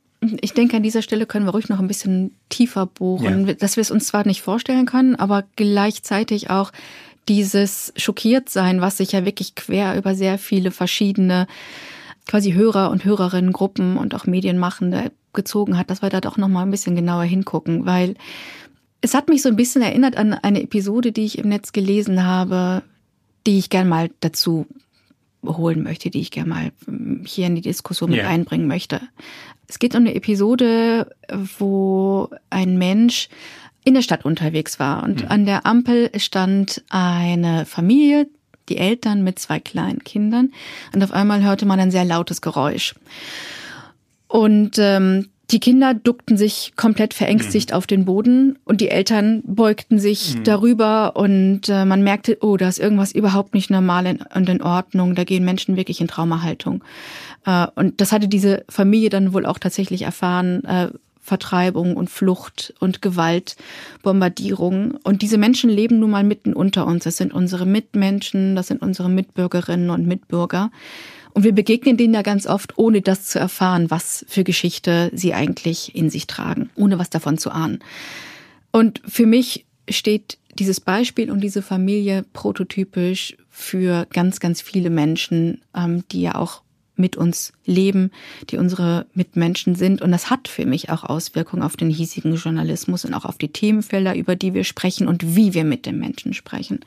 Ich 0.40 0.54
denke, 0.54 0.76
an 0.76 0.84
dieser 0.84 1.02
Stelle 1.02 1.26
können 1.26 1.46
wir 1.46 1.50
ruhig 1.50 1.68
noch 1.68 1.80
ein 1.80 1.88
bisschen 1.88 2.30
tiefer 2.48 2.86
bohren, 2.86 3.48
ja. 3.48 3.54
dass 3.54 3.74
wir 3.74 3.80
es 3.80 3.90
uns 3.90 4.06
zwar 4.06 4.24
nicht 4.24 4.42
vorstellen 4.42 4.86
können, 4.86 5.16
aber 5.16 5.42
gleichzeitig 5.56 6.48
auch 6.50 6.70
dieses 7.28 7.92
Schockiertsein, 7.96 8.80
was 8.80 8.98
sich 8.98 9.10
ja 9.10 9.24
wirklich 9.24 9.56
quer 9.56 9.96
über 9.98 10.14
sehr 10.14 10.38
viele 10.38 10.70
verschiedene 10.70 11.48
quasi 12.24 12.52
Hörer 12.52 12.92
und 12.92 13.04
Hörerinnen, 13.04 13.52
Gruppen 13.52 13.96
und 13.96 14.14
auch 14.14 14.26
Medienmachende 14.26 15.10
gezogen 15.32 15.76
hat, 15.76 15.90
dass 15.90 16.02
wir 16.02 16.10
da 16.10 16.20
doch 16.20 16.36
noch 16.36 16.46
mal 16.46 16.62
ein 16.62 16.70
bisschen 16.70 16.94
genauer 16.94 17.24
hingucken, 17.24 17.84
weil 17.84 18.14
es 19.04 19.12
hat 19.12 19.28
mich 19.28 19.42
so 19.42 19.50
ein 19.50 19.56
bisschen 19.56 19.82
erinnert 19.82 20.16
an 20.16 20.32
eine 20.32 20.62
Episode, 20.62 21.12
die 21.12 21.26
ich 21.26 21.36
im 21.36 21.50
Netz 21.50 21.72
gelesen 21.72 22.24
habe, 22.24 22.82
die 23.46 23.58
ich 23.58 23.68
gern 23.68 23.86
mal 23.86 24.10
dazu 24.20 24.66
holen 25.44 25.82
möchte, 25.82 26.08
die 26.08 26.22
ich 26.22 26.30
gern 26.30 26.48
mal 26.48 26.72
ähm, 26.88 27.22
hier 27.26 27.46
in 27.46 27.54
die 27.54 27.60
Diskussion 27.60 28.08
mit 28.08 28.20
yeah. 28.20 28.30
einbringen 28.30 28.66
möchte. 28.66 29.02
Es 29.68 29.78
geht 29.78 29.94
um 29.94 30.00
eine 30.00 30.14
Episode, 30.14 31.14
wo 31.58 32.30
ein 32.48 32.78
Mensch 32.78 33.28
in 33.84 33.92
der 33.92 34.00
Stadt 34.00 34.24
unterwegs 34.24 34.80
war 34.80 35.02
und 35.02 35.24
mhm. 35.24 35.28
an 35.28 35.44
der 35.44 35.66
Ampel 35.66 36.10
stand 36.18 36.82
eine 36.88 37.66
Familie, 37.66 38.26
die 38.70 38.78
Eltern 38.78 39.22
mit 39.22 39.38
zwei 39.38 39.60
kleinen 39.60 40.02
Kindern 40.02 40.50
und 40.94 41.04
auf 41.04 41.12
einmal 41.12 41.42
hörte 41.42 41.66
man 41.66 41.78
ein 41.78 41.90
sehr 41.90 42.06
lautes 42.06 42.40
Geräusch. 42.40 42.94
Und 44.28 44.78
ähm, 44.78 45.28
die 45.54 45.60
Kinder 45.60 45.94
duckten 45.94 46.36
sich 46.36 46.72
komplett 46.74 47.14
verängstigt 47.14 47.70
mhm. 47.70 47.76
auf 47.76 47.86
den 47.86 48.06
Boden 48.06 48.58
und 48.64 48.80
die 48.80 48.88
Eltern 48.88 49.40
beugten 49.46 50.00
sich 50.00 50.34
mhm. 50.34 50.42
darüber 50.42 51.14
und 51.14 51.68
äh, 51.68 51.84
man 51.84 52.02
merkte, 52.02 52.38
oh, 52.40 52.56
da 52.56 52.68
ist 52.68 52.80
irgendwas 52.80 53.12
überhaupt 53.12 53.54
nicht 53.54 53.70
normal 53.70 54.06
in, 54.06 54.18
und 54.34 54.48
in 54.48 54.60
Ordnung. 54.60 55.14
Da 55.14 55.22
gehen 55.22 55.44
Menschen 55.44 55.76
wirklich 55.76 56.00
in 56.00 56.08
Traumahaltung. 56.08 56.82
Äh, 57.46 57.68
und 57.76 58.00
das 58.00 58.10
hatte 58.10 58.26
diese 58.26 58.64
Familie 58.68 59.10
dann 59.10 59.32
wohl 59.32 59.46
auch 59.46 59.60
tatsächlich 59.60 60.02
erfahren. 60.02 60.64
Äh, 60.64 60.88
Vertreibung 61.20 61.96
und 61.96 62.10
Flucht 62.10 62.74
und 62.80 63.00
Gewalt, 63.00 63.54
Bombardierung. 64.02 64.98
Und 65.04 65.22
diese 65.22 65.38
Menschen 65.38 65.70
leben 65.70 66.00
nun 66.00 66.10
mal 66.10 66.24
mitten 66.24 66.52
unter 66.52 66.84
uns. 66.84 67.04
Das 67.04 67.16
sind 67.16 67.32
unsere 67.32 67.64
Mitmenschen, 67.64 68.56
das 68.56 68.66
sind 68.66 68.82
unsere 68.82 69.08
Mitbürgerinnen 69.08 69.90
und 69.90 70.04
Mitbürger. 70.04 70.72
Und 71.34 71.42
wir 71.42 71.52
begegnen 71.52 71.96
denen 71.96 72.14
ja 72.14 72.22
ganz 72.22 72.46
oft, 72.46 72.78
ohne 72.78 73.02
das 73.02 73.26
zu 73.26 73.38
erfahren, 73.38 73.90
was 73.90 74.24
für 74.28 74.44
Geschichte 74.44 75.10
sie 75.12 75.34
eigentlich 75.34 75.94
in 75.94 76.08
sich 76.08 76.26
tragen, 76.26 76.70
ohne 76.76 76.98
was 76.98 77.10
davon 77.10 77.38
zu 77.38 77.50
ahnen. 77.50 77.80
Und 78.70 79.02
für 79.06 79.26
mich 79.26 79.66
steht 79.88 80.38
dieses 80.58 80.80
Beispiel 80.80 81.30
und 81.30 81.40
diese 81.40 81.60
Familie 81.60 82.24
prototypisch 82.32 83.36
für 83.50 84.06
ganz, 84.12 84.38
ganz 84.38 84.62
viele 84.62 84.90
Menschen, 84.90 85.60
ähm, 85.76 86.04
die 86.12 86.22
ja 86.22 86.36
auch 86.36 86.62
mit 86.96 87.16
uns 87.16 87.52
leben, 87.64 88.12
die 88.50 88.56
unsere 88.56 89.06
Mitmenschen 89.14 89.74
sind. 89.74 90.00
Und 90.00 90.12
das 90.12 90.30
hat 90.30 90.46
für 90.46 90.64
mich 90.64 90.90
auch 90.90 91.02
Auswirkungen 91.02 91.62
auf 91.62 91.76
den 91.76 91.90
hiesigen 91.90 92.36
Journalismus 92.36 93.04
und 93.04 93.14
auch 93.14 93.24
auf 93.24 93.38
die 93.38 93.48
Themenfelder, 93.48 94.14
über 94.14 94.36
die 94.36 94.54
wir 94.54 94.62
sprechen 94.62 95.08
und 95.08 95.34
wie 95.34 95.54
wir 95.54 95.64
mit 95.64 95.86
den 95.86 95.98
Menschen 95.98 96.34
sprechen. 96.34 96.80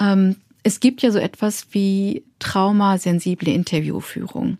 Ähm, 0.00 0.36
es 0.68 0.80
gibt 0.80 1.00
ja 1.00 1.10
so 1.10 1.18
etwas 1.18 1.68
wie 1.70 2.24
traumasensible 2.40 3.50
Interviewführung. 3.50 4.58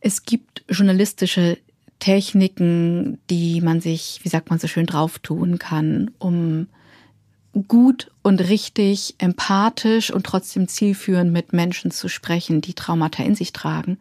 Es 0.00 0.24
gibt 0.24 0.64
journalistische 0.66 1.58
Techniken, 1.98 3.18
die 3.28 3.60
man 3.60 3.82
sich, 3.82 4.20
wie 4.22 4.30
sagt 4.30 4.48
man 4.48 4.58
so 4.58 4.66
schön, 4.66 4.86
drauf 4.86 5.18
tun 5.18 5.58
kann, 5.58 6.10
um 6.18 6.68
gut 7.68 8.10
und 8.22 8.40
richtig, 8.40 9.16
empathisch 9.18 10.10
und 10.10 10.24
trotzdem 10.24 10.68
zielführend 10.68 11.30
mit 11.30 11.52
Menschen 11.52 11.90
zu 11.90 12.08
sprechen, 12.08 12.62
die 12.62 12.72
Traumata 12.72 13.22
in 13.22 13.34
sich 13.34 13.52
tragen. 13.52 13.98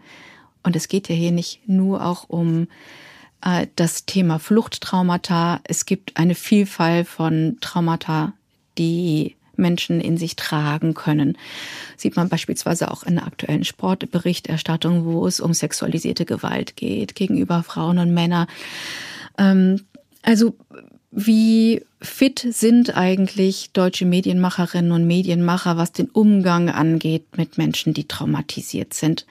Und 0.63 0.77
es 0.77 0.87
geht 0.87 1.09
ja 1.09 1.15
hier 1.15 1.33
nicht 1.33 1.67
nur 1.67 2.05
auch 2.05 2.29
um 2.29 2.69
äh, 3.41 3.67
das 3.75 4.05
Thema 4.05 4.39
Fluchttraumata. 4.39 5.59
Es 5.65 5.85
gibt 5.85 6.15
eine 6.15 6.35
Vielfalt 6.35 7.09
von 7.09 7.57
Traumata, 7.59 8.31
die 8.77 9.35
Menschen 9.59 10.01
in 10.01 10.17
sich 10.17 10.35
tragen 10.35 10.93
können. 10.93 11.37
Sieht 11.97 12.15
man 12.15 12.29
beispielsweise 12.29 12.89
auch 12.91 13.03
in 13.03 13.15
der 13.15 13.27
aktuellen 13.27 13.63
Sportberichterstattung, 13.63 15.05
wo 15.05 15.27
es 15.27 15.39
um 15.39 15.53
sexualisierte 15.53 16.25
Gewalt 16.25 16.75
geht 16.75 17.15
gegenüber 17.15 17.63
Frauen 17.63 17.99
und 17.99 18.13
Männern. 18.13 18.47
Ähm, 19.37 19.81
also 20.21 20.55
wie 21.11 21.83
fit 22.01 22.45
sind 22.49 22.95
eigentlich 22.95 23.71
deutsche 23.73 24.05
Medienmacherinnen 24.05 24.91
und 24.91 25.07
Medienmacher, 25.07 25.75
was 25.75 25.91
den 25.91 26.09
Umgang 26.09 26.69
angeht 26.69 27.37
mit 27.37 27.57
Menschen, 27.57 27.93
die 27.93 28.07
traumatisiert 28.07 28.93
sind? 28.93 29.25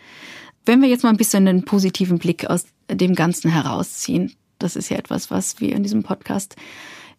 Wenn 0.66 0.82
wir 0.82 0.88
jetzt 0.88 1.04
mal 1.04 1.10
ein 1.10 1.16
bisschen 1.16 1.46
einen 1.46 1.64
positiven 1.64 2.18
Blick 2.18 2.46
aus 2.46 2.66
dem 2.90 3.14
Ganzen 3.14 3.50
herausziehen, 3.50 4.34
das 4.58 4.76
ist 4.76 4.90
ja 4.90 4.96
etwas, 4.96 5.30
was 5.30 5.60
wir 5.60 5.74
in 5.74 5.82
diesem 5.82 6.02
Podcast 6.02 6.56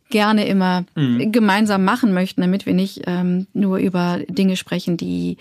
gerne 0.10 0.48
immer 0.48 0.86
mhm. 0.96 1.32
gemeinsam 1.32 1.84
machen 1.86 2.14
möchten, 2.14 2.42
damit 2.42 2.66
wir 2.66 2.74
nicht 2.74 3.02
ähm, 3.08 3.48
nur 3.54 3.78
über 3.78 4.20
Dinge 4.28 4.56
sprechen, 4.56 4.98
die 4.98 5.38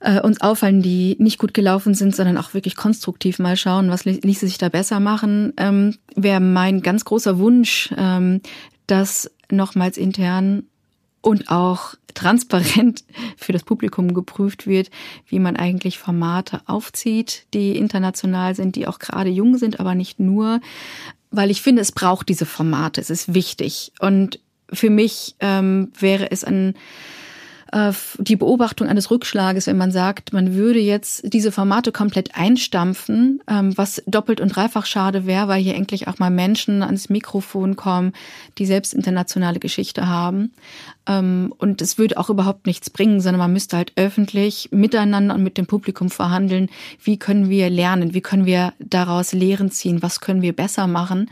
äh, 0.00 0.20
uns 0.20 0.40
auffallen, 0.40 0.82
die 0.82 1.16
nicht 1.18 1.38
gut 1.38 1.54
gelaufen 1.54 1.94
sind, 1.94 2.14
sondern 2.14 2.38
auch 2.38 2.54
wirklich 2.54 2.76
konstruktiv 2.76 3.38
mal 3.38 3.56
schauen, 3.56 3.90
was 3.90 4.04
ließe 4.04 4.46
sich 4.46 4.58
da 4.58 4.68
besser 4.68 5.00
machen, 5.00 5.52
ähm, 5.56 5.96
wäre 6.14 6.40
mein 6.40 6.82
ganz 6.82 7.04
großer 7.04 7.38
Wunsch, 7.38 7.92
ähm, 7.96 8.40
dass 8.86 9.30
nochmals 9.50 9.96
intern 9.96 10.64
und 11.20 11.50
auch 11.50 11.94
transparent 12.14 13.04
für 13.36 13.52
das 13.52 13.64
Publikum 13.64 14.14
geprüft 14.14 14.66
wird, 14.66 14.90
wie 15.26 15.38
man 15.38 15.56
eigentlich 15.56 15.98
Formate 15.98 16.60
aufzieht, 16.66 17.46
die 17.54 17.76
international 17.76 18.54
sind, 18.54 18.76
die 18.76 18.86
auch 18.86 18.98
gerade 18.98 19.30
jung 19.30 19.56
sind, 19.58 19.80
aber 19.80 19.94
nicht 19.94 20.20
nur, 20.20 20.60
weil 21.30 21.50
ich 21.50 21.62
finde, 21.62 21.82
es 21.82 21.92
braucht 21.92 22.28
diese 22.28 22.46
Formate, 22.46 23.00
es 23.00 23.10
ist 23.10 23.34
wichtig. 23.34 23.92
Und 24.00 24.40
für 24.72 24.90
mich 24.90 25.36
ähm, 25.40 25.92
wäre 25.98 26.30
es 26.30 26.44
ein 26.44 26.74
die 28.18 28.36
Beobachtung 28.36 28.88
eines 28.88 29.10
Rückschlages, 29.10 29.66
wenn 29.66 29.76
man 29.76 29.92
sagt, 29.92 30.32
man 30.32 30.54
würde 30.54 30.78
jetzt 30.78 31.32
diese 31.32 31.52
Formate 31.52 31.92
komplett 31.92 32.34
einstampfen, 32.34 33.42
ähm, 33.46 33.76
was 33.76 34.02
doppelt 34.06 34.40
und 34.40 34.54
dreifach 34.54 34.86
schade 34.86 35.26
wäre, 35.26 35.48
weil 35.48 35.62
hier 35.62 35.74
endlich 35.74 36.08
auch 36.08 36.18
mal 36.18 36.30
Menschen 36.30 36.82
ans 36.82 37.10
Mikrofon 37.10 37.76
kommen, 37.76 38.12
die 38.56 38.64
selbst 38.64 38.94
internationale 38.94 39.58
Geschichte 39.58 40.08
haben. 40.08 40.52
Ähm, 41.06 41.52
und 41.58 41.82
es 41.82 41.98
würde 41.98 42.16
auch 42.16 42.30
überhaupt 42.30 42.66
nichts 42.66 42.88
bringen, 42.90 43.20
sondern 43.20 43.40
man 43.40 43.52
müsste 43.52 43.76
halt 43.76 43.92
öffentlich 43.96 44.70
miteinander 44.72 45.34
und 45.34 45.42
mit 45.42 45.58
dem 45.58 45.66
Publikum 45.66 46.08
verhandeln, 46.08 46.70
wie 47.02 47.18
können 47.18 47.50
wir 47.50 47.68
lernen, 47.68 48.14
wie 48.14 48.22
können 48.22 48.46
wir 48.46 48.72
daraus 48.78 49.32
Lehren 49.32 49.70
ziehen, 49.70 50.02
was 50.02 50.20
können 50.20 50.42
wir 50.42 50.54
besser 50.54 50.86
machen 50.86 51.28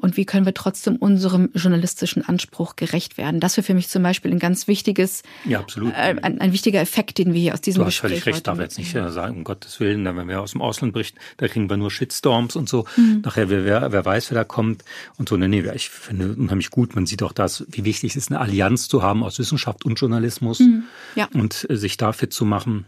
und 0.00 0.16
wie 0.16 0.24
können 0.24 0.46
wir 0.46 0.54
trotzdem 0.54 0.96
unserem 0.96 1.50
journalistischen 1.54 2.26
Anspruch 2.26 2.76
gerecht 2.76 3.18
werden. 3.18 3.40
Das 3.40 3.56
wäre 3.56 3.64
für 3.64 3.74
mich 3.74 3.88
zum 3.88 4.02
Beispiel 4.02 4.30
ein 4.30 4.38
ganz 4.38 4.68
wichtiges, 4.68 5.22
ja, 5.44 5.58
absolut. 5.58 5.92
Äh, 5.92 6.16
ein, 6.22 6.40
ein, 6.40 6.52
wichtiger 6.52 6.80
Effekt, 6.80 7.18
den 7.18 7.32
wir 7.32 7.40
hier 7.40 7.54
aus 7.54 7.60
diesem 7.60 7.80
du 7.80 7.86
Gespräch 7.86 8.12
hast 8.12 8.22
völlig 8.22 8.36
recht, 8.36 8.46
darf 8.46 8.60
jetzt 8.60 8.78
nicht 8.78 8.94
äh, 8.94 9.10
sagen, 9.10 9.38
um 9.38 9.44
Gottes 9.44 9.80
Willen, 9.80 10.04
wenn 10.04 10.28
wir 10.28 10.40
aus 10.40 10.52
dem 10.52 10.62
Ausland 10.62 10.92
berichten, 10.92 11.18
da 11.38 11.48
kriegen 11.48 11.68
wir 11.68 11.76
nur 11.76 11.90
Shitstorms 11.90 12.54
und 12.54 12.68
so. 12.68 12.84
Mhm. 12.96 13.22
Nachher, 13.24 13.50
wer, 13.50 13.92
wer, 13.92 14.04
weiß, 14.04 14.30
wer 14.30 14.36
da 14.36 14.44
kommt 14.44 14.84
und 15.16 15.28
so. 15.28 15.36
Nee, 15.36 15.48
nee, 15.48 15.64
ich 15.74 15.90
finde 15.90 16.34
unheimlich 16.34 16.70
gut. 16.70 16.94
Man 16.94 17.06
sieht 17.06 17.22
auch 17.22 17.32
das, 17.32 17.64
wie 17.68 17.84
wichtig 17.84 18.10
es 18.10 18.16
ist, 18.16 18.30
eine 18.30 18.40
Allianz 18.40 18.88
zu 18.88 19.02
haben 19.02 19.24
aus 19.24 19.38
Wissenschaft 19.38 19.84
und 19.84 19.98
Journalismus 19.98 20.60
mhm. 20.60 20.84
ja. 21.16 21.28
und 21.34 21.66
äh, 21.68 21.76
sich 21.76 21.96
da 21.96 22.12
fit 22.12 22.32
zu 22.32 22.44
machen 22.44 22.84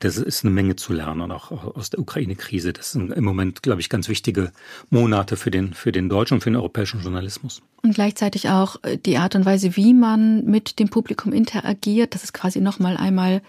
das 0.00 0.16
ist 0.16 0.44
eine 0.44 0.52
Menge 0.52 0.76
zu 0.76 0.92
lernen 0.92 1.20
und 1.20 1.30
auch 1.30 1.50
aus 1.50 1.90
der 1.90 2.00
Ukraine-Krise. 2.00 2.72
Das 2.72 2.92
sind 2.92 3.12
im 3.12 3.24
Moment, 3.24 3.62
glaube 3.62 3.80
ich, 3.80 3.88
ganz 3.88 4.08
wichtige 4.08 4.50
Monate 4.88 5.36
für 5.36 5.50
den, 5.50 5.74
für 5.74 5.92
den 5.92 6.08
deutschen 6.08 6.34
und 6.34 6.40
für 6.40 6.50
den 6.50 6.56
europäischen 6.56 7.02
Journalismus. 7.02 7.62
Und 7.82 7.94
gleichzeitig 7.94 8.48
auch 8.48 8.76
äh, 8.82 8.96
die 8.96 9.18
Art 9.18 9.34
und 9.34 9.44
Weise, 9.44 9.76
wie 9.76 9.94
man 9.94 10.44
mit 10.46 10.78
dem 10.78 10.88
Publikum 10.88 11.32
interagiert. 11.32 12.14
Das 12.14 12.24
ist 12.24 12.32
quasi 12.32 12.60
nochmal 12.60 12.96
einmal 12.96 13.42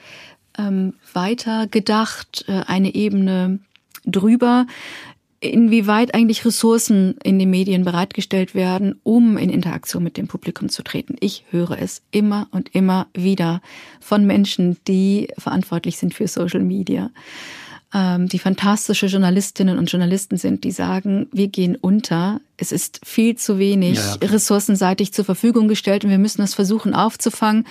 ähm, 0.57 0.93
weiter 1.13 1.67
gedacht, 1.67 2.45
äh, 2.47 2.63
eine 2.67 2.93
Ebene 2.93 3.59
drüber 4.05 4.67
inwieweit 5.41 6.13
eigentlich 6.13 6.45
Ressourcen 6.45 7.15
in 7.23 7.39
den 7.39 7.49
Medien 7.49 7.83
bereitgestellt 7.83 8.53
werden, 8.53 8.99
um 9.03 9.37
in 9.37 9.49
Interaktion 9.49 10.03
mit 10.03 10.15
dem 10.15 10.27
Publikum 10.27 10.69
zu 10.69 10.83
treten. 10.83 11.15
Ich 11.19 11.43
höre 11.49 11.77
es 11.79 12.03
immer 12.11 12.47
und 12.51 12.73
immer 12.75 13.07
wieder 13.13 13.61
von 13.99 14.25
Menschen, 14.25 14.77
die 14.87 15.29
verantwortlich 15.37 15.97
sind 15.97 16.13
für 16.13 16.27
Social 16.27 16.61
Media, 16.61 17.09
ähm, 17.93 18.27
die 18.27 18.39
fantastische 18.39 19.07
Journalistinnen 19.07 19.77
und 19.77 19.91
Journalisten 19.91 20.37
sind, 20.37 20.63
die 20.63 20.71
sagen, 20.71 21.27
wir 21.31 21.47
gehen 21.47 21.75
unter. 21.75 22.41
Es 22.57 22.71
ist 22.71 23.01
viel 23.03 23.35
zu 23.35 23.59
wenig 23.59 23.97
ja, 23.97 24.17
ja. 24.21 24.27
ressourcenseitig 24.29 25.13
zur 25.13 25.25
Verfügung 25.25 25.67
gestellt 25.67 26.03
und 26.03 26.09
wir 26.09 26.17
müssen 26.17 26.41
es 26.41 26.53
versuchen 26.53 26.93
aufzufangen 26.93 27.65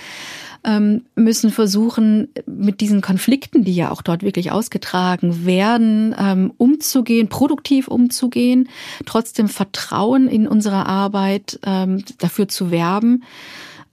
ähm, 0.64 1.04
müssen 1.14 1.50
versuchen, 1.50 2.28
mit 2.46 2.80
diesen 2.80 3.00
Konflikten, 3.00 3.64
die 3.64 3.74
ja 3.74 3.90
auch 3.90 4.02
dort 4.02 4.22
wirklich 4.22 4.52
ausgetragen 4.52 5.46
werden, 5.46 6.14
ähm, 6.18 6.52
umzugehen, 6.59 7.28
produktiv 7.28 7.88
umzugehen, 7.88 8.68
trotzdem 9.06 9.48
Vertrauen 9.48 10.28
in 10.28 10.46
unsere 10.46 10.87
Arbeit 10.87 11.59
ähm, 11.64 12.04
dafür 12.18 12.48
zu 12.48 12.70
werben. 12.70 13.24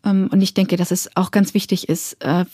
Ähm, 0.08 0.30
und 0.32 0.42
ich 0.42 0.54
denke, 0.54 0.78
dass 0.78 0.92
es 0.92 1.10
auch 1.16 1.32
ganz 1.32 1.54
wichtig 1.54 1.90
ist, 1.90 2.18
äh, 2.24 2.46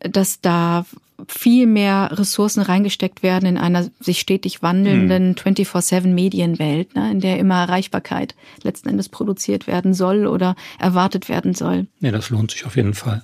dass 0.00 0.40
da 0.40 0.84
viel 1.28 1.66
mehr 1.66 2.10
Ressourcen 2.12 2.62
reingesteckt 2.62 3.22
werden 3.22 3.46
in 3.46 3.56
einer 3.56 3.88
sich 4.00 4.18
stetig 4.18 4.62
wandelnden 4.62 5.36
24-7-Medienwelt, 5.36 6.96
ne, 6.96 7.12
in 7.12 7.20
der 7.20 7.38
immer 7.38 7.60
Erreichbarkeit 7.62 8.34
letzten 8.62 8.88
Endes 8.88 9.08
produziert 9.08 9.66
werden 9.66 9.94
soll 9.94 10.26
oder 10.26 10.56
erwartet 10.80 11.28
werden 11.28 11.54
soll. 11.54 11.86
Ja, 12.00 12.10
das 12.10 12.30
lohnt 12.30 12.50
sich 12.50 12.66
auf 12.66 12.76
jeden 12.76 12.94
Fall. 12.94 13.22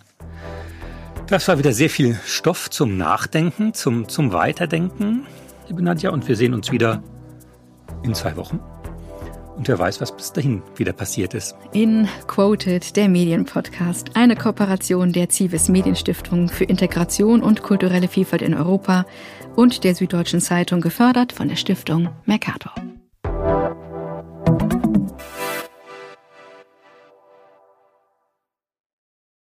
Das 1.26 1.48
war 1.48 1.58
wieder 1.58 1.72
sehr 1.72 1.90
viel 1.90 2.18
Stoff 2.24 2.70
zum 2.70 2.96
Nachdenken, 2.96 3.74
zum, 3.74 4.08
zum 4.08 4.32
Weiterdenken, 4.32 5.26
liebe 5.66 5.82
Nadja. 5.82 6.10
Und 6.10 6.26
wir 6.28 6.36
sehen 6.36 6.54
uns 6.54 6.70
wieder 6.70 7.02
in 8.02 8.14
zwei 8.14 8.36
Wochen 8.36 8.60
und 9.58 9.68
wer 9.68 9.78
weiß, 9.78 10.00
was 10.00 10.16
bis 10.16 10.32
dahin 10.32 10.62
wieder 10.76 10.92
passiert 10.92 11.34
ist. 11.34 11.54
In 11.72 12.08
Quoted, 12.28 12.96
der 12.96 13.08
Medienpodcast, 13.08 14.10
eine 14.14 14.36
Kooperation 14.36 15.12
der 15.12 15.28
Zivis 15.28 15.68
Medienstiftung 15.68 16.48
für 16.48 16.64
Integration 16.64 17.42
und 17.42 17.62
kulturelle 17.62 18.08
Vielfalt 18.08 18.40
in 18.40 18.54
Europa 18.54 19.04
und 19.56 19.84
der 19.84 19.94
Süddeutschen 19.94 20.40
Zeitung, 20.40 20.80
gefördert 20.80 21.32
von 21.32 21.48
der 21.48 21.56
Stiftung 21.56 22.08
Mercator. 22.24 22.72